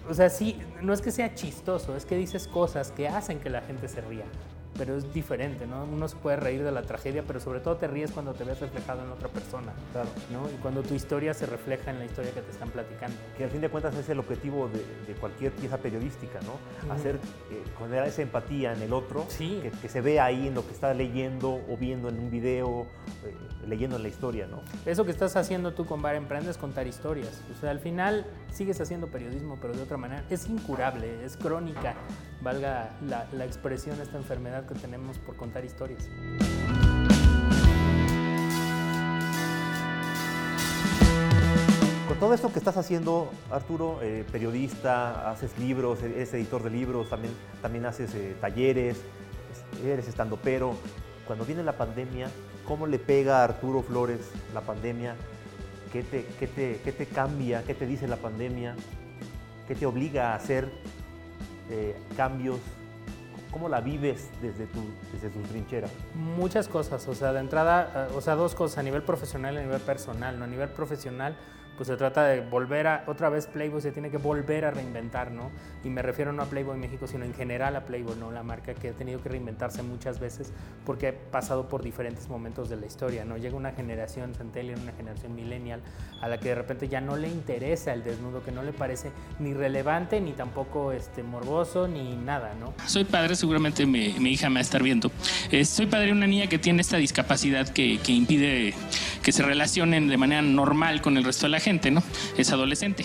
o 0.08 0.14
sea, 0.14 0.30
sí, 0.30 0.60
no 0.82 0.92
es 0.92 1.00
que 1.00 1.10
sea 1.10 1.34
chistoso, 1.34 1.96
es 1.96 2.04
que 2.04 2.16
dices 2.16 2.46
cosas 2.46 2.92
que 2.92 3.08
hacen 3.08 3.40
que 3.40 3.50
la 3.50 3.62
gente 3.62 3.88
se 3.88 4.00
ría 4.02 4.24
pero 4.78 4.96
es 4.96 5.12
diferente, 5.12 5.66
¿no? 5.66 5.84
Uno 5.84 6.06
se 6.08 6.16
puede 6.16 6.36
reír 6.36 6.62
de 6.62 6.70
la 6.70 6.82
tragedia, 6.82 7.24
pero 7.26 7.40
sobre 7.40 7.58
todo 7.58 7.76
te 7.76 7.88
ríes 7.88 8.12
cuando 8.12 8.32
te 8.32 8.44
ves 8.44 8.60
reflejado 8.60 9.04
en 9.04 9.10
otra 9.10 9.28
persona, 9.28 9.72
claro. 9.92 10.08
¿no? 10.32 10.48
Y 10.48 10.54
cuando 10.62 10.82
tu 10.82 10.94
historia 10.94 11.34
se 11.34 11.46
refleja 11.46 11.90
en 11.90 11.98
la 11.98 12.04
historia 12.04 12.32
que 12.32 12.40
te 12.40 12.52
están 12.52 12.70
platicando. 12.70 13.16
Que 13.36 13.44
al 13.44 13.50
fin 13.50 13.60
de 13.60 13.68
cuentas 13.68 13.96
es 13.96 14.08
el 14.08 14.20
objetivo 14.20 14.68
de, 14.68 15.14
cualquier 15.18 15.50
pieza 15.52 15.78
periodística, 15.78 16.38
¿no? 16.42 16.92
Hacer, 16.92 17.16
eh, 17.16 17.64
generar 17.76 18.06
esa 18.06 18.22
empatía 18.22 18.72
en 18.72 18.82
el 18.82 18.92
otro, 18.92 19.26
sí. 19.28 19.60
que, 19.82 19.88
se 19.88 20.00
vea 20.00 20.26
ahí 20.26 20.46
en 20.46 20.54
lo 20.54 20.64
que 20.64 20.72
está 20.72 20.94
leyendo 20.94 21.60
o 21.68 21.76
viendo 21.76 22.08
en 22.08 22.20
un 22.20 22.30
video, 22.30 22.86
eh, 23.24 23.34
leyendo 23.66 23.96
en 23.96 24.02
la 24.02 24.08
historia, 24.08 24.46
¿no? 24.46 24.60
Eso 24.86 25.04
que 25.04 25.10
estás 25.10 25.34
haciendo 25.34 25.72
tú 25.72 25.86
con 25.86 26.00
Bar 26.00 26.14
Emprende 26.14 26.52
es 26.52 26.56
contar 26.56 26.86
historias. 26.86 27.42
O 27.56 27.60
sea, 27.60 27.70
al 27.70 27.80
final 27.80 28.26
sigues 28.52 28.80
haciendo 28.80 29.08
periodismo, 29.08 29.58
pero 29.60 29.74
de 29.74 29.82
otra 29.82 29.96
manera. 29.96 30.22
Es 30.30 30.48
incurable, 30.48 31.24
es 31.24 31.36
crónica, 31.36 31.96
valga 32.42 32.90
la, 33.08 33.26
la 33.32 33.44
expresión, 33.44 34.00
esta 34.00 34.18
enfermedad 34.18 34.67
que 34.68 34.74
tenemos 34.74 35.16
por 35.18 35.34
contar 35.36 35.64
historias. 35.64 36.08
Con 42.06 42.18
todo 42.20 42.34
esto 42.34 42.52
que 42.52 42.58
estás 42.58 42.76
haciendo, 42.76 43.30
Arturo, 43.50 44.00
eh, 44.02 44.24
periodista, 44.30 45.30
haces 45.30 45.58
libros, 45.58 46.02
eres 46.02 46.32
editor 46.34 46.62
de 46.62 46.70
libros, 46.70 47.08
también, 47.08 47.32
también 47.62 47.86
haces 47.86 48.14
eh, 48.14 48.36
talleres, 48.40 49.00
eres 49.84 50.06
estando 50.06 50.36
pero. 50.36 50.76
Cuando 51.26 51.44
viene 51.44 51.62
la 51.62 51.76
pandemia, 51.76 52.30
¿cómo 52.66 52.86
le 52.86 52.98
pega 52.98 53.40
a 53.40 53.44
Arturo 53.44 53.82
Flores 53.82 54.20
la 54.54 54.62
pandemia? 54.62 55.14
¿Qué 55.92 56.02
te, 56.02 56.24
qué 56.38 56.46
te, 56.46 56.80
qué 56.82 56.92
te 56.92 57.06
cambia? 57.06 57.62
¿Qué 57.64 57.74
te 57.74 57.86
dice 57.86 58.08
la 58.08 58.16
pandemia? 58.16 58.74
¿Qué 59.66 59.74
te 59.74 59.84
obliga 59.84 60.32
a 60.32 60.36
hacer 60.36 60.70
eh, 61.70 61.94
cambios 62.16 62.58
¿Cómo 63.50 63.68
la 63.68 63.80
vives 63.80 64.28
desde 64.42 64.66
tu, 64.66 64.80
desde 65.12 65.30
trinchera? 65.48 65.88
Muchas 66.14 66.68
cosas, 66.68 67.06
o 67.08 67.14
sea, 67.14 67.32
de 67.32 67.40
entrada, 67.40 68.08
eh, 68.10 68.14
o 68.14 68.20
sea, 68.20 68.34
dos 68.34 68.54
cosas, 68.54 68.78
a 68.78 68.82
nivel 68.82 69.02
profesional 69.02 69.54
y 69.54 69.58
a 69.58 69.62
nivel 69.62 69.80
personal. 69.80 70.38
¿no? 70.38 70.44
A 70.44 70.48
nivel 70.48 70.68
profesional, 70.68 71.36
pues 71.78 71.86
se 71.86 71.96
trata 71.96 72.24
de 72.24 72.40
volver 72.40 72.88
a, 72.88 73.04
otra 73.06 73.28
vez 73.28 73.46
Playboy 73.46 73.80
se 73.80 73.92
tiene 73.92 74.10
que 74.10 74.16
volver 74.16 74.64
a 74.64 74.72
reinventar, 74.72 75.30
¿no? 75.30 75.52
Y 75.84 75.88
me 75.88 76.02
refiero 76.02 76.32
no 76.32 76.42
a 76.42 76.46
Playboy 76.46 76.76
México, 76.76 77.06
sino 77.06 77.24
en 77.24 77.32
general 77.32 77.76
a 77.76 77.86
Playboy, 77.86 78.16
¿no? 78.18 78.32
La 78.32 78.42
marca 78.42 78.74
que 78.74 78.88
ha 78.88 78.92
tenido 78.92 79.22
que 79.22 79.28
reinventarse 79.28 79.84
muchas 79.84 80.18
veces 80.18 80.52
porque 80.84 81.08
ha 81.08 81.14
pasado 81.30 81.68
por 81.68 81.84
diferentes 81.84 82.28
momentos 82.28 82.68
de 82.68 82.76
la 82.76 82.86
historia, 82.86 83.24
¿no? 83.24 83.36
Llega 83.36 83.56
una 83.56 83.70
generación 83.70 84.34
centennial, 84.34 84.80
una 84.82 84.92
generación 84.92 85.36
millennial, 85.36 85.80
a 86.20 86.28
la 86.28 86.40
que 86.40 86.48
de 86.48 86.56
repente 86.56 86.88
ya 86.88 87.00
no 87.00 87.16
le 87.16 87.28
interesa 87.28 87.92
el 87.92 88.02
desnudo, 88.02 88.42
que 88.42 88.50
no 88.50 88.64
le 88.64 88.72
parece 88.72 89.12
ni 89.38 89.54
relevante, 89.54 90.20
ni 90.20 90.32
tampoco 90.32 90.90
este, 90.90 91.22
morboso, 91.22 91.86
ni 91.86 92.16
nada, 92.16 92.54
¿no? 92.58 92.74
Soy 92.86 93.04
padre, 93.04 93.36
seguramente 93.36 93.86
mi, 93.86 94.06
hija 94.28 94.48
me 94.48 94.54
va 94.54 94.58
a 94.58 94.62
estar 94.62 94.82
viendo. 94.82 95.12
Eh, 95.52 95.64
soy 95.64 95.86
padre 95.86 96.06
de 96.06 96.12
una 96.12 96.26
niña 96.26 96.48
que 96.48 96.58
tiene 96.58 96.80
esta 96.80 96.96
discapacidad 96.96 97.68
que, 97.68 97.98
que 98.00 98.10
impide 98.10 98.74
que 99.22 99.32
se 99.32 99.42
relacionen 99.42 100.08
de 100.08 100.16
manera 100.16 100.42
normal 100.42 101.02
con 101.02 101.16
el 101.16 101.24
resto 101.24 101.46
de 101.46 101.50
la 101.50 101.60
gente, 101.60 101.67
¿no? 101.68 102.02
Es 102.38 102.50
adolescente. 102.50 103.04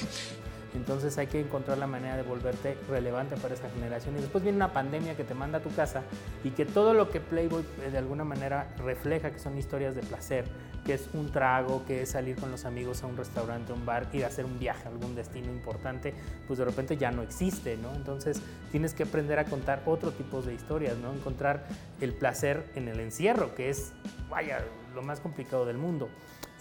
Entonces 0.74 1.18
hay 1.18 1.28
que 1.28 1.40
encontrar 1.40 1.78
la 1.78 1.86
manera 1.86 2.16
de 2.16 2.24
volverte 2.24 2.78
relevante 2.90 3.36
para 3.36 3.54
esa 3.54 3.70
generación. 3.70 4.18
Y 4.18 4.22
después 4.22 4.44
viene 4.44 4.56
una 4.56 4.74
pandemia 4.74 5.16
que 5.16 5.24
te 5.24 5.34
manda 5.34 5.60
a 5.60 5.62
tu 5.62 5.70
casa 5.72 6.04
y 6.44 6.52
que 6.52 6.66
todo 6.66 6.94
lo 6.94 7.12
que 7.12 7.20
Playboy 7.20 7.64
eh, 7.86 7.92
de 7.92 7.98
alguna 7.98 8.24
manera 8.24 8.74
refleja, 8.78 9.32
que 9.32 9.40
son 9.40 9.58
historias 9.58 9.96
de 9.96 10.02
placer, 10.02 10.46
que 10.86 10.94
es 10.94 11.10
un 11.14 11.32
trago, 11.32 11.86
que 11.86 12.02
es 12.02 12.10
salir 12.10 12.38
con 12.38 12.52
los 12.52 12.66
amigos 12.66 13.04
a 13.04 13.08
un 13.08 13.18
restaurante, 13.18 13.72
a 13.72 13.76
un 13.76 13.86
bar, 13.86 14.08
ir 14.14 14.24
a 14.24 14.28
hacer 14.28 14.46
un 14.46 14.58
viaje 14.60 14.88
a 14.88 14.92
algún 14.92 15.16
destino 15.16 15.52
importante, 15.52 16.14
pues 16.48 16.60
de 16.60 16.66
repente 16.66 16.98
ya 16.98 17.12
no 17.12 17.22
existe, 17.22 17.78
¿no? 17.78 17.94
Entonces 17.94 18.42
tienes 18.72 18.94
que 18.94 19.04
aprender 19.04 19.40
a 19.40 19.46
contar 19.46 19.84
otro 19.86 20.12
tipo 20.12 20.42
de 20.42 20.54
historias, 20.54 20.98
¿no? 20.98 21.14
Encontrar 21.14 21.66
el 22.02 22.14
placer 22.14 22.66
en 22.76 22.88
el 22.88 23.00
encierro, 23.00 23.54
que 23.56 23.70
es, 23.70 23.94
vaya, 24.30 24.64
lo 24.96 25.04
más 25.04 25.20
complicado 25.20 25.66
del 25.66 25.78
mundo. 25.78 26.10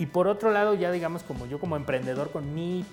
Y 0.02 0.06
por 0.06 0.26
otro 0.26 0.50
lado, 0.50 0.74
ya 0.74 0.90
digamos 0.90 1.22
como 1.22 1.46
yo 1.46 1.60
como 1.60 1.76
emprendedor 1.76 2.32
con 2.32 2.56
mi 2.56 2.84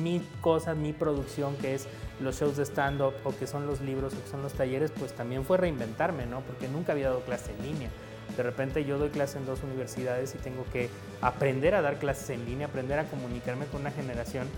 mi 0.00 0.26
cosa, 0.40 0.74
mi 0.74 0.94
producción, 0.94 1.54
que 1.56 1.74
es 1.74 1.86
los 2.18 2.40
shows 2.40 2.56
de 2.56 2.64
stand-up 2.64 3.12
o 3.24 3.36
que 3.36 3.46
son 3.46 3.66
los 3.66 3.82
libros 3.82 4.14
o 4.14 4.22
que 4.22 4.30
son 4.30 4.40
los 4.40 4.54
talleres, 4.54 4.90
pues 4.90 5.12
también 5.12 5.44
fue 5.44 5.58
reinventarme, 5.58 6.24
¿no? 6.24 6.40
Porque 6.40 6.66
nunca 6.66 6.92
había 6.92 7.08
dado 7.08 7.20
clase 7.20 7.52
en 7.52 7.62
línea. 7.62 7.90
De 8.38 8.42
repente 8.42 8.86
yo 8.86 8.96
doy 8.96 9.10
clase 9.10 9.36
en 9.36 9.44
dos 9.44 9.62
universidades 9.64 10.34
y 10.34 10.38
tengo 10.38 10.64
que 10.72 10.88
aprender 11.20 11.74
a 11.74 11.82
dar 11.82 11.98
clases 11.98 12.30
en 12.30 12.46
línea, 12.46 12.68
aprender 12.68 13.00
a 13.00 13.04
comunicarme 13.04 13.66
con 13.66 13.82
una 13.82 13.90
generación 13.90 14.48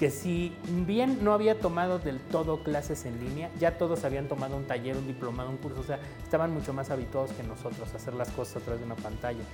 que 0.00 0.10
si 0.10 0.52
bien 0.66 1.22
no 1.22 1.32
había 1.32 1.60
tomado 1.60 2.00
del 2.00 2.18
todo 2.18 2.64
clases 2.64 3.04
en 3.04 3.20
línea, 3.20 3.48
ya 3.60 3.78
todos 3.78 4.04
habían 4.04 4.26
tomado 4.26 4.56
un 4.56 4.64
taller, 4.64 4.96
un 4.96 5.06
diplomado, 5.06 5.50
un 5.50 5.58
curso, 5.58 5.82
o 5.82 5.84
sea, 5.84 6.00
estaban 6.20 6.50
mucho 6.50 6.72
más 6.72 6.90
habituados 6.90 7.30
que 7.30 7.44
nosotros 7.44 7.92
a 7.92 7.96
hacer 7.96 8.14
las 8.14 8.28
cosas 8.32 8.56
a 8.56 8.60
través 8.60 8.80
de 8.80 8.86
una 8.86 8.96
pantalla 8.96 9.44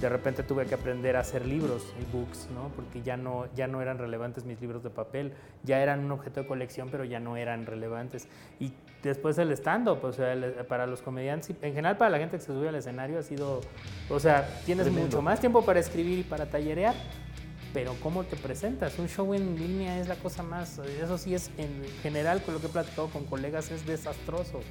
de 0.00 0.08
repente 0.08 0.42
tuve 0.42 0.66
que 0.66 0.74
aprender 0.74 1.16
a 1.16 1.20
hacer 1.20 1.46
libros, 1.46 1.94
books, 2.12 2.48
¿no? 2.54 2.68
porque 2.76 3.02
ya 3.02 3.16
no, 3.16 3.46
ya 3.54 3.66
no 3.66 3.80
eran 3.80 3.98
relevantes 3.98 4.44
mis 4.44 4.60
libros 4.60 4.82
de 4.82 4.90
papel, 4.90 5.32
ya 5.62 5.80
eran 5.80 6.04
un 6.04 6.12
objeto 6.12 6.42
de 6.42 6.46
colección, 6.46 6.88
pero 6.90 7.04
ya 7.04 7.18
no 7.18 7.36
eran 7.36 7.64
relevantes. 7.64 8.28
Y 8.60 8.72
después 9.02 9.38
el 9.38 9.50
stand-up, 9.52 10.04
o 10.04 10.12
sea, 10.12 10.36
para 10.68 10.86
los 10.86 11.00
comediantes, 11.00 11.50
en 11.62 11.74
general 11.74 11.96
para 11.96 12.10
la 12.10 12.18
gente 12.18 12.36
que 12.36 12.42
se 12.42 12.52
sube 12.52 12.68
al 12.68 12.74
escenario 12.74 13.18
ha 13.18 13.22
sido, 13.22 13.60
o 14.10 14.20
sea, 14.20 14.46
tienes 14.66 14.90
mucho 14.90 15.22
más 15.22 15.40
tiempo 15.40 15.64
para 15.64 15.80
escribir 15.80 16.18
y 16.18 16.22
para 16.24 16.46
tallerear, 16.46 16.94
pero 17.76 17.94
¿cómo 18.02 18.24
te 18.24 18.36
presentas? 18.36 18.98
Un 18.98 19.06
show 19.06 19.34
en 19.34 19.54
línea 19.54 20.00
es 20.00 20.08
la 20.08 20.14
cosa 20.14 20.42
más, 20.42 20.78
eso 20.78 21.18
sí 21.18 21.34
es 21.34 21.50
en 21.58 21.84
general 22.02 22.42
con 22.42 22.54
lo 22.54 22.60
que 22.62 22.68
he 22.68 22.70
platicado 22.70 23.08
con 23.08 23.26
colegas 23.26 23.70
es 23.70 23.84
desastroso, 23.84 24.62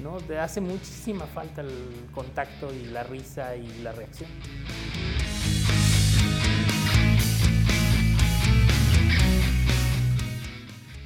¿no? 0.00 0.16
Te 0.16 0.40
hace 0.40 0.60
muchísima 0.60 1.26
falta 1.26 1.60
el 1.60 1.70
contacto 2.12 2.74
y 2.74 2.86
la 2.86 3.04
risa 3.04 3.54
y 3.54 3.68
la 3.82 3.92
reacción. 3.92 4.28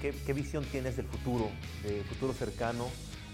¿Qué, 0.01 0.33
visión 0.33 0.65
tienes 0.65 0.97
del 0.97 1.05
futuro, 1.05 1.51
del 1.83 2.03
futuro 2.05 2.33
cercano? 2.33 2.89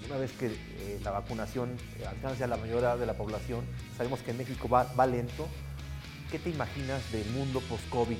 Una 0.06 0.16
vez 0.16 0.32
que 0.32 0.46
eh, 0.46 1.00
la 1.04 1.12
vacunación 1.12 1.70
alcance 2.04 2.42
a 2.42 2.48
la 2.48 2.56
mayoría 2.56 2.96
de 2.96 3.06
la 3.06 3.14
población, 3.14 3.64
sabemos 3.96 4.22
que 4.22 4.32
en 4.32 4.38
México 4.38 4.68
va, 4.68 4.92
va 4.98 5.06
lento, 5.06 5.46
¿qué 6.30 6.38
te 6.38 6.50
imaginas 6.50 7.10
del 7.12 7.26
mundo 7.30 7.60
post-COVID? 7.68 8.16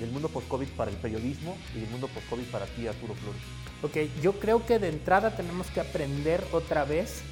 Del 0.00 0.10
mundo 0.10 0.28
post-COVID 0.28 0.68
para 0.68 0.90
el 0.90 0.96
periodismo 0.96 1.56
y 1.74 1.80
del 1.80 1.90
mundo 1.90 2.08
post-COVID 2.08 2.44
para 2.44 2.66
ti, 2.66 2.86
Arturo 2.86 3.14
Flores. 3.14 3.42
Ok, 3.82 4.20
yo 4.22 4.38
creo 4.38 4.64
que 4.66 4.78
de 4.78 4.88
entrada 4.88 5.36
tenemos 5.36 5.68
que 5.68 5.80
aprender 5.80 6.44
otra 6.52 6.84
vez 6.84 7.22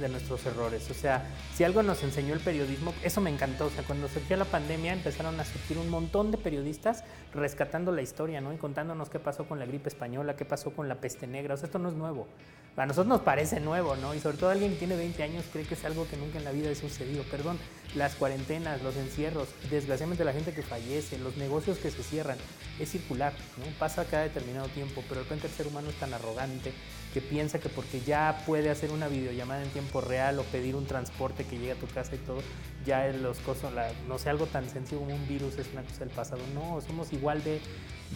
de 0.00 0.08
nuestros 0.08 0.44
errores. 0.46 0.90
O 0.90 0.94
sea, 0.94 1.26
si 1.54 1.64
algo 1.64 1.82
nos 1.82 2.02
enseñó 2.02 2.34
el 2.34 2.40
periodismo, 2.40 2.92
eso 3.02 3.20
me 3.20 3.30
encantó. 3.30 3.66
O 3.66 3.70
sea, 3.70 3.84
cuando 3.84 4.08
surgió 4.08 4.36
la 4.36 4.44
pandemia 4.44 4.92
empezaron 4.92 5.38
a 5.40 5.44
surgir 5.44 5.78
un 5.78 5.88
montón 5.88 6.30
de 6.30 6.38
periodistas 6.38 7.04
rescatando 7.34 7.92
la 7.92 8.02
historia, 8.02 8.40
¿no? 8.40 8.52
Y 8.52 8.56
contándonos 8.56 9.10
qué 9.10 9.18
pasó 9.18 9.46
con 9.46 9.58
la 9.58 9.66
gripe 9.66 9.88
española, 9.88 10.36
qué 10.36 10.44
pasó 10.44 10.72
con 10.72 10.88
la 10.88 10.96
peste 10.96 11.26
negra. 11.26 11.54
O 11.54 11.56
sea, 11.56 11.66
esto 11.66 11.78
no 11.78 11.88
es 11.88 11.94
nuevo. 11.94 12.26
A 12.76 12.86
nosotros 12.86 13.08
nos 13.08 13.22
parece 13.22 13.58
nuevo, 13.58 13.96
¿no? 13.96 14.14
Y 14.14 14.20
sobre 14.20 14.36
todo 14.36 14.50
alguien 14.50 14.72
que 14.72 14.78
tiene 14.78 14.94
20 14.94 15.20
años 15.24 15.44
cree 15.52 15.64
que 15.64 15.74
es 15.74 15.84
algo 15.84 16.06
que 16.08 16.16
nunca 16.16 16.38
en 16.38 16.44
la 16.44 16.52
vida 16.52 16.70
ha 16.70 16.74
sucedido. 16.76 17.24
Perdón, 17.24 17.58
las 17.96 18.14
cuarentenas, 18.14 18.82
los 18.82 18.96
encierros, 18.96 19.48
desgraciadamente 19.68 20.24
la 20.24 20.32
gente 20.32 20.52
que 20.52 20.62
fallece, 20.62 21.18
los 21.18 21.36
negocios 21.36 21.78
que 21.78 21.90
se 21.90 22.04
cierran, 22.04 22.38
es 22.78 22.90
circular, 22.90 23.32
¿no? 23.56 23.64
Pasa 23.80 24.04
cada 24.04 24.22
determinado 24.22 24.68
tiempo, 24.68 25.02
pero 25.08 25.16
de 25.16 25.24
repente 25.24 25.48
el 25.48 25.52
ser 25.52 25.66
humano 25.66 25.88
es 25.90 25.96
tan 25.96 26.14
arrogante 26.14 26.72
que 27.18 27.26
piensa 27.26 27.58
que 27.58 27.68
porque 27.68 28.00
ya 28.00 28.44
puede 28.46 28.70
hacer 28.70 28.92
una 28.92 29.08
videollamada 29.08 29.64
en 29.64 29.70
tiempo 29.70 30.00
real 30.00 30.38
o 30.38 30.44
pedir 30.44 30.76
un 30.76 30.86
transporte 30.86 31.42
que 31.44 31.58
llegue 31.58 31.72
a 31.72 31.74
tu 31.74 31.88
casa 31.88 32.14
y 32.14 32.18
todo, 32.18 32.38
ya 32.86 33.08
los 33.08 33.40
cosas, 33.40 33.72
no 34.06 34.18
sé, 34.18 34.30
algo 34.30 34.46
tan 34.46 34.68
sencillo 34.68 35.00
como 35.00 35.16
un 35.16 35.26
virus 35.26 35.58
es 35.58 35.66
una 35.72 35.82
cosa 35.82 35.98
del 36.00 36.10
pasado. 36.10 36.40
No, 36.54 36.80
somos 36.80 37.12
igual 37.12 37.42
de, 37.42 37.60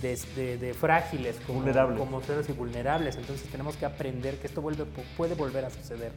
de, 0.01 0.75
frágiles 0.75 1.37
como, 1.47 1.59
vulnerables. 1.59 1.99
como 1.99 2.23
seres 2.23 2.49
y 2.49 2.53
vulnerables. 2.53 3.17
Entonces 3.17 3.49
tenemos 3.49 3.77
que 3.77 3.87
aprender 3.87 4.37
que 4.37 4.47
esto 4.47 4.63
vuelve, 4.63 4.85
puede 5.17 5.35
volver 5.35 5.65
a 5.65 5.71
suceder. 5.71 6.13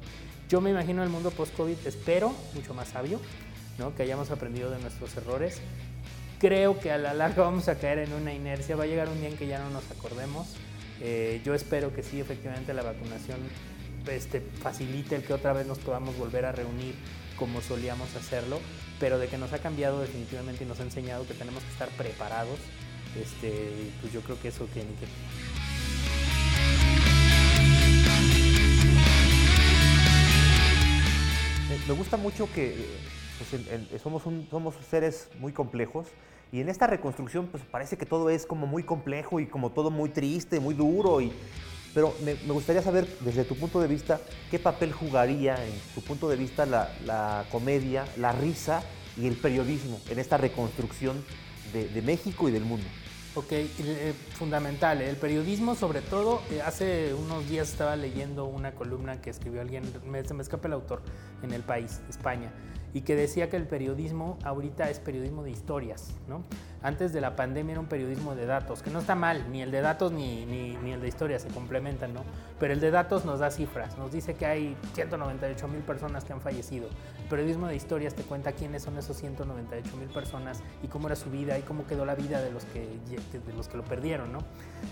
Yo 0.47 0.61
me 0.61 0.69
imagino 0.69 1.01
el 1.01 1.09
mundo 1.09 1.31
post-COVID, 1.31 1.87
espero, 1.87 2.35
mucho 2.53 2.75
más 2.75 2.89
sabio, 2.89 3.19
¿no? 3.79 3.95
que 3.95 4.03
hayamos 4.03 4.29
aprendido 4.29 4.69
de 4.69 4.77
nuestros 4.77 5.17
errores. 5.17 5.59
Creo 6.37 6.79
que 6.79 6.91
a 6.91 6.99
la 6.99 7.15
larga 7.15 7.41
vamos 7.41 7.67
a 7.67 7.79
caer 7.79 7.97
en 7.97 8.13
una 8.13 8.31
inercia, 8.31 8.75
va 8.75 8.83
a 8.83 8.87
llegar 8.87 9.09
un 9.09 9.19
día 9.21 9.29
en 9.29 9.37
que 9.37 9.47
ya 9.47 9.57
no 9.57 9.71
nos 9.71 9.89
acordemos 9.89 10.55
eh, 11.01 11.41
yo 11.43 11.53
espero 11.53 11.93
que 11.93 12.03
sí, 12.03 12.19
efectivamente, 12.19 12.73
la 12.73 12.83
vacunación 12.83 13.39
este, 14.07 14.41
facilite 14.41 15.15
el 15.15 15.23
que 15.23 15.33
otra 15.33 15.53
vez 15.53 15.67
nos 15.67 15.79
podamos 15.79 16.17
volver 16.17 16.45
a 16.45 16.51
reunir 16.51 16.95
como 17.37 17.61
solíamos 17.61 18.15
hacerlo, 18.15 18.59
pero 18.99 19.17
de 19.17 19.27
que 19.27 19.37
nos 19.37 19.51
ha 19.53 19.59
cambiado 19.59 19.99
definitivamente 19.99 20.63
y 20.63 20.67
nos 20.67 20.79
ha 20.79 20.83
enseñado 20.83 21.27
que 21.27 21.33
tenemos 21.33 21.63
que 21.63 21.71
estar 21.71 21.89
preparados, 21.89 22.59
este, 23.21 23.91
pues 24.01 24.13
yo 24.13 24.21
creo 24.21 24.39
que 24.41 24.49
eso 24.49 24.65
tiene 24.73 24.89
que... 24.99 25.05
Me 31.87 31.93
gusta 31.93 32.17
mucho 32.17 32.51
que 32.51 32.75
pues, 33.37 34.01
somos, 34.01 34.23
somos 34.49 34.75
seres 34.89 35.27
muy 35.39 35.51
complejos 35.51 36.07
y 36.55 36.61
en 36.61 36.69
esta 36.69 36.87
reconstrucción, 36.87 37.47
pues 37.47 37.61
parece 37.69 37.97
que 37.97 38.05
todo 38.05 38.29
es 38.29 38.45
como 38.45 38.65
muy 38.65 38.83
complejo 38.83 39.41
y 39.41 39.45
como 39.45 39.73
todo 39.73 39.91
muy 39.91 40.07
triste, 40.07 40.61
muy 40.61 40.73
duro. 40.73 41.19
Y, 41.19 41.29
pero 41.93 42.15
me, 42.23 42.33
gustaría 42.53 42.81
saber, 42.81 43.05
desde 43.19 43.43
tu 43.43 43.57
punto 43.57 43.81
de 43.81 43.89
vista, 43.89 44.21
qué 44.49 44.57
papel 44.57 44.93
jugaría, 44.93 45.61
en 45.61 45.73
tu 45.93 45.99
punto 45.99 46.29
de 46.29 46.37
vista, 46.37 46.65
la, 46.65 47.43
comedia, 47.51 48.05
la 48.15 48.31
risa 48.31 48.81
y 49.17 49.27
el 49.27 49.35
periodismo 49.35 49.99
en 50.09 50.17
esta 50.17 50.37
reconstrucción 50.37 51.25
de, 51.73 52.01
México 52.01 52.47
y 52.47 52.53
del 52.53 52.63
mundo. 52.63 52.87
Ok, 53.33 53.51
eh, 53.51 54.13
fundamental. 54.35 55.01
El 55.01 55.17
periodismo, 55.17 55.75
sobre 55.75 55.99
todo, 55.99 56.41
eh, 56.51 56.61
hace 56.61 57.13
unos 57.13 57.49
días 57.49 57.69
estaba 57.69 57.97
leyendo 57.97 58.45
una 58.45 58.71
columna 58.71 59.19
que 59.19 59.29
escribió 59.29 59.59
alguien, 59.59 59.83
me, 60.05 60.23
se 60.23 60.33
me 60.33 60.41
escapa 60.41 60.69
el 60.69 60.73
autor, 60.75 61.01
en 61.43 61.51
El 61.51 61.63
País, 61.63 61.99
España 62.07 62.49
y 62.95 63.01
que 63.01 63.17
decía 63.17 63.49
que 63.49 63.57
el 63.57 63.67
periodismo 63.67 64.39
ahorita 64.45 64.89
es 64.89 64.99
periodismo 65.01 65.43
de 65.43 65.51
historias, 65.51 66.13
¿no? 66.29 66.43
Antes 66.81 67.11
de 67.11 67.19
la 67.19 67.35
pandemia 67.35 67.73
era 67.73 67.81
un 67.81 67.87
periodismo 67.87 68.35
de 68.35 68.45
datos, 68.45 68.81
que 68.81 68.89
no 68.89 68.99
está 68.99 69.15
mal, 69.15 69.51
ni 69.51 69.61
el 69.61 69.69
de 69.69 69.81
datos 69.81 70.13
ni, 70.13 70.45
ni, 70.45 70.93
el 70.93 71.01
de 71.01 71.07
historias 71.09 71.41
se 71.41 71.49
complementan, 71.49 72.13
¿no? 72.13 72.21
Pero 72.57 72.71
el 72.71 72.79
de 72.79 72.91
datos 72.91 73.25
nos 73.25 73.41
da 73.41 73.51
cifras, 73.51 73.97
nos 73.97 74.13
dice 74.13 74.35
que 74.35 74.45
hay 74.45 74.77
198 74.93 75.67
mil 75.67 75.81
personas 75.81 76.23
que 76.23 76.31
han 76.31 76.39
fallecido. 76.39 76.87
El 77.21 77.27
periodismo 77.27 77.67
de 77.67 77.75
historias 77.75 78.15
te 78.15 78.23
cuenta 78.23 78.53
quiénes 78.53 78.83
son 78.83 78.97
esos 78.97 79.17
198 79.17 79.97
mil 79.97 80.07
personas 80.07 80.63
y 80.81 80.87
cómo 80.87 81.07
era 81.07 81.17
su 81.17 81.29
vida 81.29 81.59
y 81.59 81.63
cómo 81.63 81.85
quedó 81.87 82.05
la 82.05 82.15
vida 82.15 82.41
de 82.41 82.49
los 82.49 82.63
que, 82.63 82.79
de 82.79 83.53
los 83.57 83.67
que 83.67 83.75
lo 83.75 83.83
perdieron, 83.83 84.31
¿no? 84.31 84.39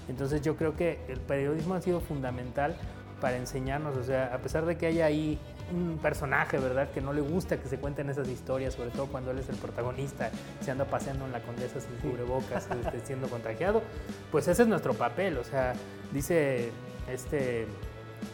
Entonces 0.10 0.41
yo 0.41 0.57
creo 0.57 0.75
que 0.75 1.00
el 1.07 1.22
periodismo 1.22 1.75
ha 1.75 1.81
sido 1.81 2.01
fundamental 2.01 2.75
para 3.24 3.38
enseñarnos, 3.38 3.96
o 3.96 4.03
sea, 4.03 4.36
a 4.36 4.39
pesar 4.39 4.65
de 4.65 4.75
que 4.75 4.86
haya 4.86 5.06
ahí 5.06 5.39
un 5.72 5.98
personaje, 5.98 6.58
¿verdad? 6.58 6.89
Que 6.92 7.00
no 7.00 7.13
le 7.13 7.22
gusta 7.22 7.56
que 7.56 7.70
se 7.70 7.77
cuenten 7.77 8.10
esas 8.10 8.27
historias, 8.27 8.74
sobre 8.74 8.89
todo 8.89 9.06
cuando 9.08 9.32
él 9.32 9.39
es 9.39 9.48
el 9.48 9.56
protagonista, 9.56 10.30
se 10.60 10.72
anda 10.72 10.84
paseando 10.84 11.25
en 11.25 11.32
la 11.32 11.39
condesa 11.39 11.80
sin 11.80 11.96
cubrebocas, 12.01 12.68
este, 12.86 13.00
siendo 13.06 13.30
contagiado, 13.30 13.82
pues 14.30 14.50
ese 14.50 14.63
es 14.63 14.68
nuestro 14.68 14.94
papel, 14.94 15.38
o 15.38 15.46
sea, 15.46 15.72
dice 16.12 16.72
este 17.10 17.65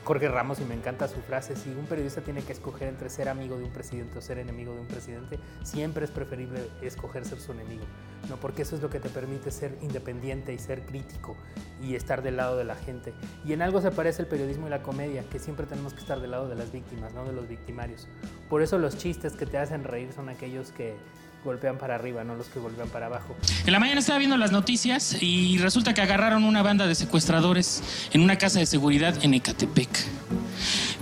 Jorge 0.04 0.28
Ramos, 0.28 0.60
y 0.60 0.66
me 0.66 0.76
encanta 0.76 1.08
su 1.08 1.22
frase, 1.22 1.56
si 1.56 1.70
un 1.70 1.86
periodista 1.86 2.22
tiene 2.22 2.42
que 2.42 2.54
escoger 2.54 2.88
entre 2.88 3.10
ser 3.10 3.30
amigo 3.30 3.58
de 3.58 3.66
un 3.66 3.72
presidente 3.72 4.18
o 4.18 4.22
ser 4.22 4.40
enemigo 4.40 4.74
de 4.74 4.82
un 4.82 4.88
presidente, 4.88 5.40
siempre 5.64 6.06
es 6.06 6.12
preferible 6.12 6.68
escoger 6.82 7.26
ser 7.26 7.40
su 7.40 7.52
enemigo, 7.52 7.84
¿no? 8.28 8.38
porque 8.38 8.64
eso 8.64 8.76
es 8.76 8.82
lo 8.82 8.90
que 8.90 9.00
te 9.00 9.10
permite 9.10 9.52
ser 9.52 9.78
independiente 9.82 10.54
y 10.54 10.60
ser 10.60 10.86
crítico 10.86 11.36
y 11.82 11.96
estar 11.96 12.22
del 12.22 12.38
lado 12.38 12.58
de 12.58 12.64
la 12.64 12.76
gente. 12.76 13.14
Y 13.46 13.54
en 13.54 13.62
algo 13.62 13.82
se 13.82 13.92
parece 13.92 14.22
el 14.22 14.28
periodismo 14.28 14.68
y 14.68 14.70
la 14.70 14.82
comedia, 14.82 15.24
que 15.30 15.40
siempre 15.40 15.66
tenemos 15.66 15.94
que 15.94 16.00
estar 16.00 16.20
del 16.20 16.32
lado 16.32 16.48
de 16.48 16.56
las 16.56 16.72
víctimas, 16.72 17.14
no 17.14 17.26
de 17.26 17.34
los 17.34 17.48
victimarios. 17.48 18.08
Por 18.50 18.62
eso 18.62 18.78
los 18.78 18.98
chistes 18.98 19.34
que 19.34 19.46
te 19.46 19.58
hacen 19.58 19.84
reír 19.84 20.12
son 20.14 20.30
aquellos 20.30 20.72
que 20.72 20.96
golpean 21.44 21.78
para 21.78 21.96
arriba, 21.96 22.24
no 22.24 22.36
los 22.36 22.48
que 22.48 22.60
golpean 22.60 22.90
para 22.90 23.08
abajo. 23.08 23.36
En 23.66 23.72
la 23.72 23.80
mañana 23.80 24.00
estaba 24.00 24.20
viendo 24.20 24.38
las 24.38 24.52
noticias 24.52 25.22
y 25.22 25.58
resulta 25.58 25.94
que 25.94 26.02
agarraron 26.02 26.44
una 26.44 26.62
banda 26.62 26.88
de 26.88 26.96
secuestradores 26.96 28.10
en 28.12 28.22
una 28.22 28.38
casa 28.38 28.60
de 28.60 28.66
seguridad 28.66 29.16
en 29.24 29.34
Ecatepec. 29.34 29.90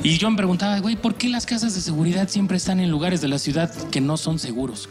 Y 0.04 0.18
yo 0.18 0.30
me 0.30 0.38
preguntaba, 0.38 0.80
güey, 0.80 0.96
¿por 0.96 1.16
qué 1.16 1.30
las 1.30 1.46
casas 1.46 1.74
de 1.76 1.82
seguridad 1.82 2.30
siempre 2.30 2.58
están 2.58 2.80
en 2.80 2.92
lugares 2.92 3.22
de 3.22 3.28
la 3.28 3.40
ciudad 3.40 3.74
que 3.90 4.02
no 4.02 4.18
son 4.18 4.40
seguros? 4.40 4.90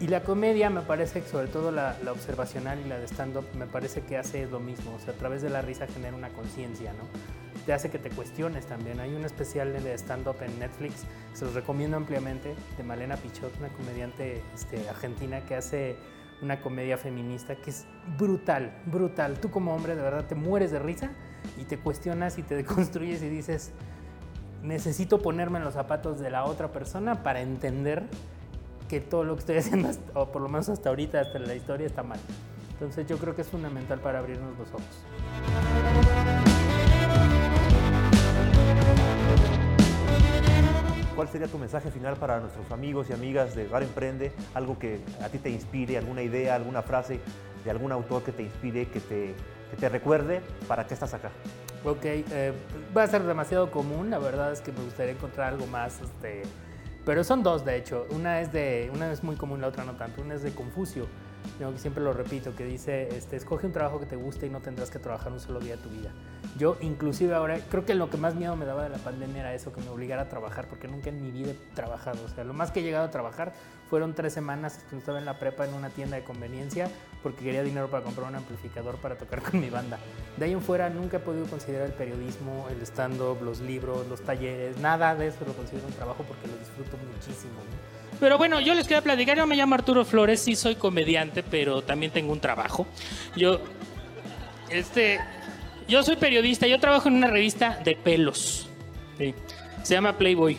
y 0.00 0.06
la 0.06 0.22
comedia 0.22 0.70
me 0.70 0.80
parece 0.80 1.22
sobre 1.30 1.46
todo 1.46 1.70
la, 1.70 1.96
la 2.02 2.12
observacional 2.12 2.78
y 2.84 2.88
la 2.88 2.98
de 2.98 3.06
stand-up 3.06 3.44
me 3.58 3.66
parece 3.66 4.00
que 4.00 4.16
hace 4.16 4.46
lo 4.46 4.58
mismo, 4.58 4.94
o 4.94 4.98
sea, 4.98 5.12
a 5.12 5.16
través 5.16 5.42
de 5.42 5.50
la 5.50 5.60
risa 5.60 5.86
genera 5.86 6.16
una 6.16 6.30
conciencia, 6.30 6.92
¿no? 6.94 7.04
Te 7.66 7.72
hace 7.72 7.90
que 7.90 7.98
te 7.98 8.10
cuestiones 8.10 8.66
también. 8.66 9.00
Hay 9.00 9.14
un 9.14 9.24
especial 9.24 9.72
de 9.72 9.94
stand-up 9.94 10.36
en 10.40 10.58
Netflix, 10.58 11.04
se 11.34 11.44
los 11.44 11.54
recomiendo 11.54 11.96
ampliamente, 11.96 12.54
de 12.76 12.82
Malena 12.82 13.16
Pichot, 13.16 13.56
una 13.58 13.68
comediante 13.68 14.42
este, 14.54 14.88
argentina 14.88 15.40
que 15.44 15.56
hace 15.56 15.96
una 16.42 16.60
comedia 16.60 16.96
feminista 16.96 17.56
que 17.56 17.70
es 17.70 17.86
brutal, 18.18 18.72
brutal. 18.86 19.38
Tú 19.38 19.50
como 19.50 19.74
hombre 19.74 19.94
de 19.94 20.02
verdad 20.02 20.24
te 20.26 20.34
mueres 20.34 20.70
de 20.70 20.78
risa 20.78 21.10
y 21.58 21.64
te 21.64 21.78
cuestionas 21.78 22.38
y 22.38 22.42
te 22.42 22.56
deconstruyes 22.56 23.22
y 23.22 23.28
dices, 23.28 23.72
necesito 24.62 25.20
ponerme 25.20 25.58
en 25.58 25.64
los 25.64 25.74
zapatos 25.74 26.18
de 26.18 26.30
la 26.30 26.44
otra 26.44 26.72
persona 26.72 27.22
para 27.22 27.40
entender 27.40 28.04
que 28.88 29.00
todo 29.00 29.24
lo 29.24 29.34
que 29.34 29.40
estoy 29.40 29.56
haciendo, 29.58 29.90
o 30.14 30.32
por 30.32 30.42
lo 30.42 30.48
menos 30.48 30.68
hasta 30.68 30.88
ahorita, 30.88 31.20
hasta 31.20 31.38
la 31.38 31.54
historia, 31.54 31.86
está 31.86 32.02
mal. 32.02 32.18
Entonces 32.72 33.06
yo 33.06 33.18
creo 33.18 33.36
que 33.36 33.42
es 33.42 33.48
fundamental 33.48 34.00
para 34.00 34.18
abrirnos 34.18 34.58
los 34.58 34.68
ojos. 34.70 35.04
¿Cuál 41.20 41.28
sería 41.28 41.48
tu 41.48 41.58
mensaje 41.58 41.90
final 41.90 42.16
para 42.16 42.40
nuestros 42.40 42.70
amigos 42.70 43.10
y 43.10 43.12
amigas 43.12 43.54
de 43.54 43.68
Bar 43.68 43.82
Emprende? 43.82 44.32
Algo 44.54 44.78
que 44.78 45.00
a 45.22 45.28
ti 45.28 45.36
te 45.36 45.50
inspire, 45.50 45.98
alguna 45.98 46.22
idea, 46.22 46.54
alguna 46.54 46.80
frase 46.80 47.20
de 47.62 47.70
algún 47.70 47.92
autor 47.92 48.22
que 48.22 48.32
te 48.32 48.42
inspire, 48.42 48.88
que 48.88 49.00
te, 49.00 49.34
te 49.78 49.88
recuerde 49.90 50.40
para 50.66 50.86
qué 50.86 50.94
estás 50.94 51.12
acá. 51.12 51.28
Ok, 51.84 52.04
eh, 52.06 52.54
va 52.96 53.02
a 53.02 53.06
ser 53.06 53.22
demasiado 53.24 53.70
común, 53.70 54.08
la 54.08 54.18
verdad 54.18 54.50
es 54.50 54.62
que 54.62 54.72
me 54.72 54.82
gustaría 54.82 55.12
encontrar 55.12 55.52
algo 55.52 55.66
más, 55.66 56.00
este, 56.00 56.40
pero 57.04 57.22
son 57.22 57.42
dos 57.42 57.66
de 57.66 57.76
hecho. 57.76 58.06
Una 58.12 58.40
es 58.40 58.50
de, 58.50 58.90
una 58.94 59.12
es 59.12 59.22
muy 59.22 59.36
común, 59.36 59.60
la 59.60 59.66
otra 59.66 59.84
no 59.84 59.96
tanto. 59.96 60.22
Una 60.22 60.36
es 60.36 60.42
de 60.42 60.52
Confucio, 60.52 61.06
yo 61.60 61.76
siempre 61.76 62.02
lo 62.02 62.12
repito, 62.12 62.54
que 62.54 62.64
dice, 62.64 63.08
este, 63.16 63.36
escoge 63.36 63.66
un 63.66 63.72
trabajo 63.72 64.00
que 64.00 64.06
te 64.06 64.16
guste 64.16 64.46
y 64.46 64.50
no 64.50 64.60
tendrás 64.60 64.90
que 64.90 64.98
trabajar 64.98 65.32
un 65.32 65.40
solo 65.40 65.60
día 65.60 65.76
de 65.76 65.82
tu 65.82 65.90
vida. 65.90 66.10
Yo 66.56 66.78
inclusive 66.80 67.34
ahora, 67.34 67.58
creo 67.70 67.84
que 67.84 67.94
lo 67.94 68.08
que 68.08 68.16
más 68.16 68.34
miedo 68.34 68.56
me 68.56 68.64
daba 68.64 68.84
de 68.84 68.88
la 68.88 68.98
pandemia 68.98 69.40
era 69.40 69.54
eso, 69.54 69.72
que 69.72 69.80
me 69.82 69.88
obligara 69.88 70.22
a 70.22 70.28
trabajar, 70.28 70.68
porque 70.68 70.88
nunca 70.88 71.10
en 71.10 71.22
mi 71.22 71.30
vida 71.30 71.50
he 71.50 71.74
trabajado. 71.74 72.24
O 72.24 72.28
sea, 72.28 72.44
lo 72.44 72.54
más 72.54 72.70
que 72.70 72.80
he 72.80 72.82
llegado 72.82 73.04
a 73.04 73.10
trabajar 73.10 73.52
fueron 73.90 74.14
tres 74.14 74.32
semanas 74.32 74.78
cuando 74.82 74.98
estaba 74.98 75.18
en 75.18 75.24
la 75.24 75.38
prepa 75.38 75.66
en 75.66 75.74
una 75.74 75.90
tienda 75.90 76.16
de 76.16 76.24
conveniencia, 76.24 76.88
porque 77.22 77.44
quería 77.44 77.62
dinero 77.62 77.90
para 77.90 78.04
comprar 78.04 78.28
un 78.28 78.36
amplificador 78.36 78.96
para 78.96 79.18
tocar 79.18 79.42
con 79.42 79.60
mi 79.60 79.68
banda. 79.68 79.98
De 80.36 80.46
ahí 80.46 80.52
en 80.52 80.62
fuera 80.62 80.88
nunca 80.88 81.18
he 81.18 81.20
podido 81.20 81.46
considerar 81.46 81.86
el 81.86 81.92
periodismo, 81.92 82.68
el 82.70 82.80
stand-up, 82.82 83.42
los 83.42 83.60
libros, 83.60 84.06
los 84.08 84.22
talleres, 84.22 84.78
nada 84.78 85.14
de 85.14 85.26
eso 85.26 85.44
lo 85.46 85.52
considero 85.52 85.86
un 85.86 85.92
trabajo 85.92 86.24
porque 86.24 86.46
lo 86.46 86.56
disfruto 86.56 86.96
muchísimo. 87.12 87.54
¿no? 87.54 88.09
Pero 88.20 88.36
bueno, 88.36 88.60
yo 88.60 88.74
les 88.74 88.84
quería 88.84 89.00
platicar, 89.00 89.38
yo 89.38 89.46
me 89.46 89.56
llamo 89.56 89.74
Arturo 89.74 90.04
Flores, 90.04 90.40
sí 90.40 90.54
soy 90.54 90.74
comediante, 90.74 91.42
pero 91.42 91.80
también 91.80 92.12
tengo 92.12 92.32
un 92.32 92.40
trabajo. 92.40 92.86
Yo, 93.34 93.60
este, 94.68 95.20
yo 95.88 96.02
soy 96.02 96.16
periodista, 96.16 96.66
yo 96.66 96.78
trabajo 96.78 97.08
en 97.08 97.14
una 97.14 97.28
revista 97.28 97.80
de 97.82 97.96
pelos. 97.96 98.68
Se 99.82 99.94
llama 99.94 100.18
Playboy. 100.18 100.58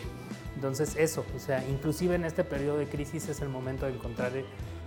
Entonces 0.56 0.96
eso, 0.96 1.24
o 1.36 1.38
sea, 1.38 1.64
inclusive 1.68 2.16
en 2.16 2.24
este 2.24 2.42
periodo 2.42 2.78
de 2.78 2.86
crisis 2.86 3.28
es 3.28 3.40
el 3.40 3.48
momento 3.48 3.86
de 3.86 3.92
encontrar 3.92 4.32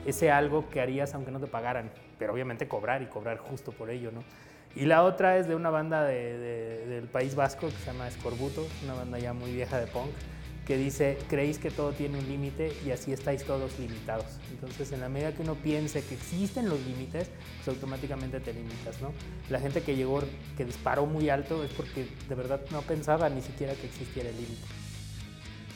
ese 0.06 0.32
algo 0.32 0.70
que 0.70 0.82
harías 0.82 1.14
aunque 1.14 1.32
no 1.32 1.40
te 1.40 1.48
pagaran, 1.48 1.92
pero 2.20 2.34
obviamente 2.34 2.68
cobrar 2.68 3.02
y 3.02 3.06
cobrar 3.06 3.38
justo 3.38 3.72
por 3.72 3.90
ello, 3.90 4.12
¿no? 4.12 4.24
Y 4.76 4.86
la 4.86 5.04
otra 5.04 5.38
es 5.38 5.48
de 5.48 5.56
una 5.56 5.70
banda 5.70 6.04
de, 6.04 6.38
de, 6.38 6.86
del 6.88 7.06
País 7.06 7.36
Vasco 7.36 7.68
que 7.68 7.74
se 7.74 7.86
llama 7.86 8.08
Escorbuto, 8.10 8.68
una 8.84 8.94
banda 8.94 9.18
ya 9.18 9.34
muy 9.34 9.54
vieja 9.54 9.80
de 9.80 9.88
punk, 9.88 10.12
que 10.66 10.78
dice, 10.78 11.18
creéis 11.30 11.60
que 11.60 11.70
todo 11.70 11.92
tiene 11.92 12.18
un 12.18 12.28
límite 12.28 12.76
y 12.86 12.92
así 12.92 13.14
estáis 13.14 13.44
todos 13.44 13.78
limitados. 13.80 14.26
Entonces, 14.52 14.92
en 14.92 15.00
la 15.00 15.10
medida 15.10 15.34
que 15.34 15.44
uno 15.44 15.56
piense 15.56 16.04
que 16.04 16.16
existen 16.16 16.70
los 16.70 16.80
límites, 16.82 17.30
pues 17.58 17.68
automáticamente 17.76 18.40
te 18.40 18.54
limitas, 18.54 19.00
¿no? 19.02 19.14
La 19.50 19.60
gente 19.60 19.84
que 19.84 19.96
llegó, 19.96 20.24
que 20.58 20.66
disparó 20.66 21.06
muy 21.06 21.30
alto 21.30 21.64
es 21.64 21.72
porque 21.72 22.08
de 22.28 22.36
verdad 22.36 22.62
no 22.72 22.82
pensaba 22.82 23.30
ni 23.30 23.42
siquiera 23.42 23.74
que 23.76 23.86
existiera 23.86 24.30
el 24.30 24.36
límite. 24.36 24.64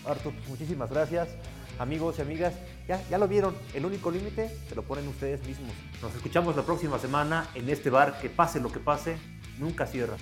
Artur, 0.06 0.34
muchísimas 0.48 0.90
gracias. 0.90 1.30
Amigos 1.78 2.16
y 2.18 2.24
amigas, 2.24 2.56
ya, 2.88 3.02
ya 3.10 3.18
lo 3.18 3.28
vieron, 3.28 3.56
el 3.74 3.86
único 3.86 4.12
límite 4.12 4.50
se 4.68 4.76
lo 4.76 4.84
ponen 4.84 5.08
ustedes 5.08 5.46
mismos. 5.48 5.72
Nos 6.02 6.14
escuchamos 6.14 6.56
la 6.56 6.64
próxima 6.64 7.00
semana 7.00 7.48
en 7.56 7.70
este 7.70 7.90
bar, 7.90 8.20
que 8.20 8.30
pase 8.30 8.60
lo 8.60 8.70
que 8.70 8.80
pase, 8.80 9.16
nunca 9.60 9.86
cierra. 9.86 10.18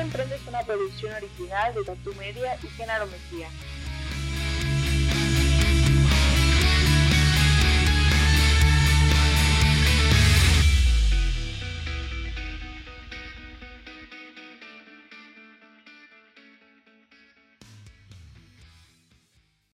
Emprende 0.00 0.36
es 0.36 0.46
una 0.46 0.62
producción 0.62 1.12
original 1.14 1.74
de 1.74 1.84
Tatu 1.84 2.14
Media 2.14 2.58
y 2.62 2.66
Genaro 2.68 3.06
Mejía. 3.06 3.48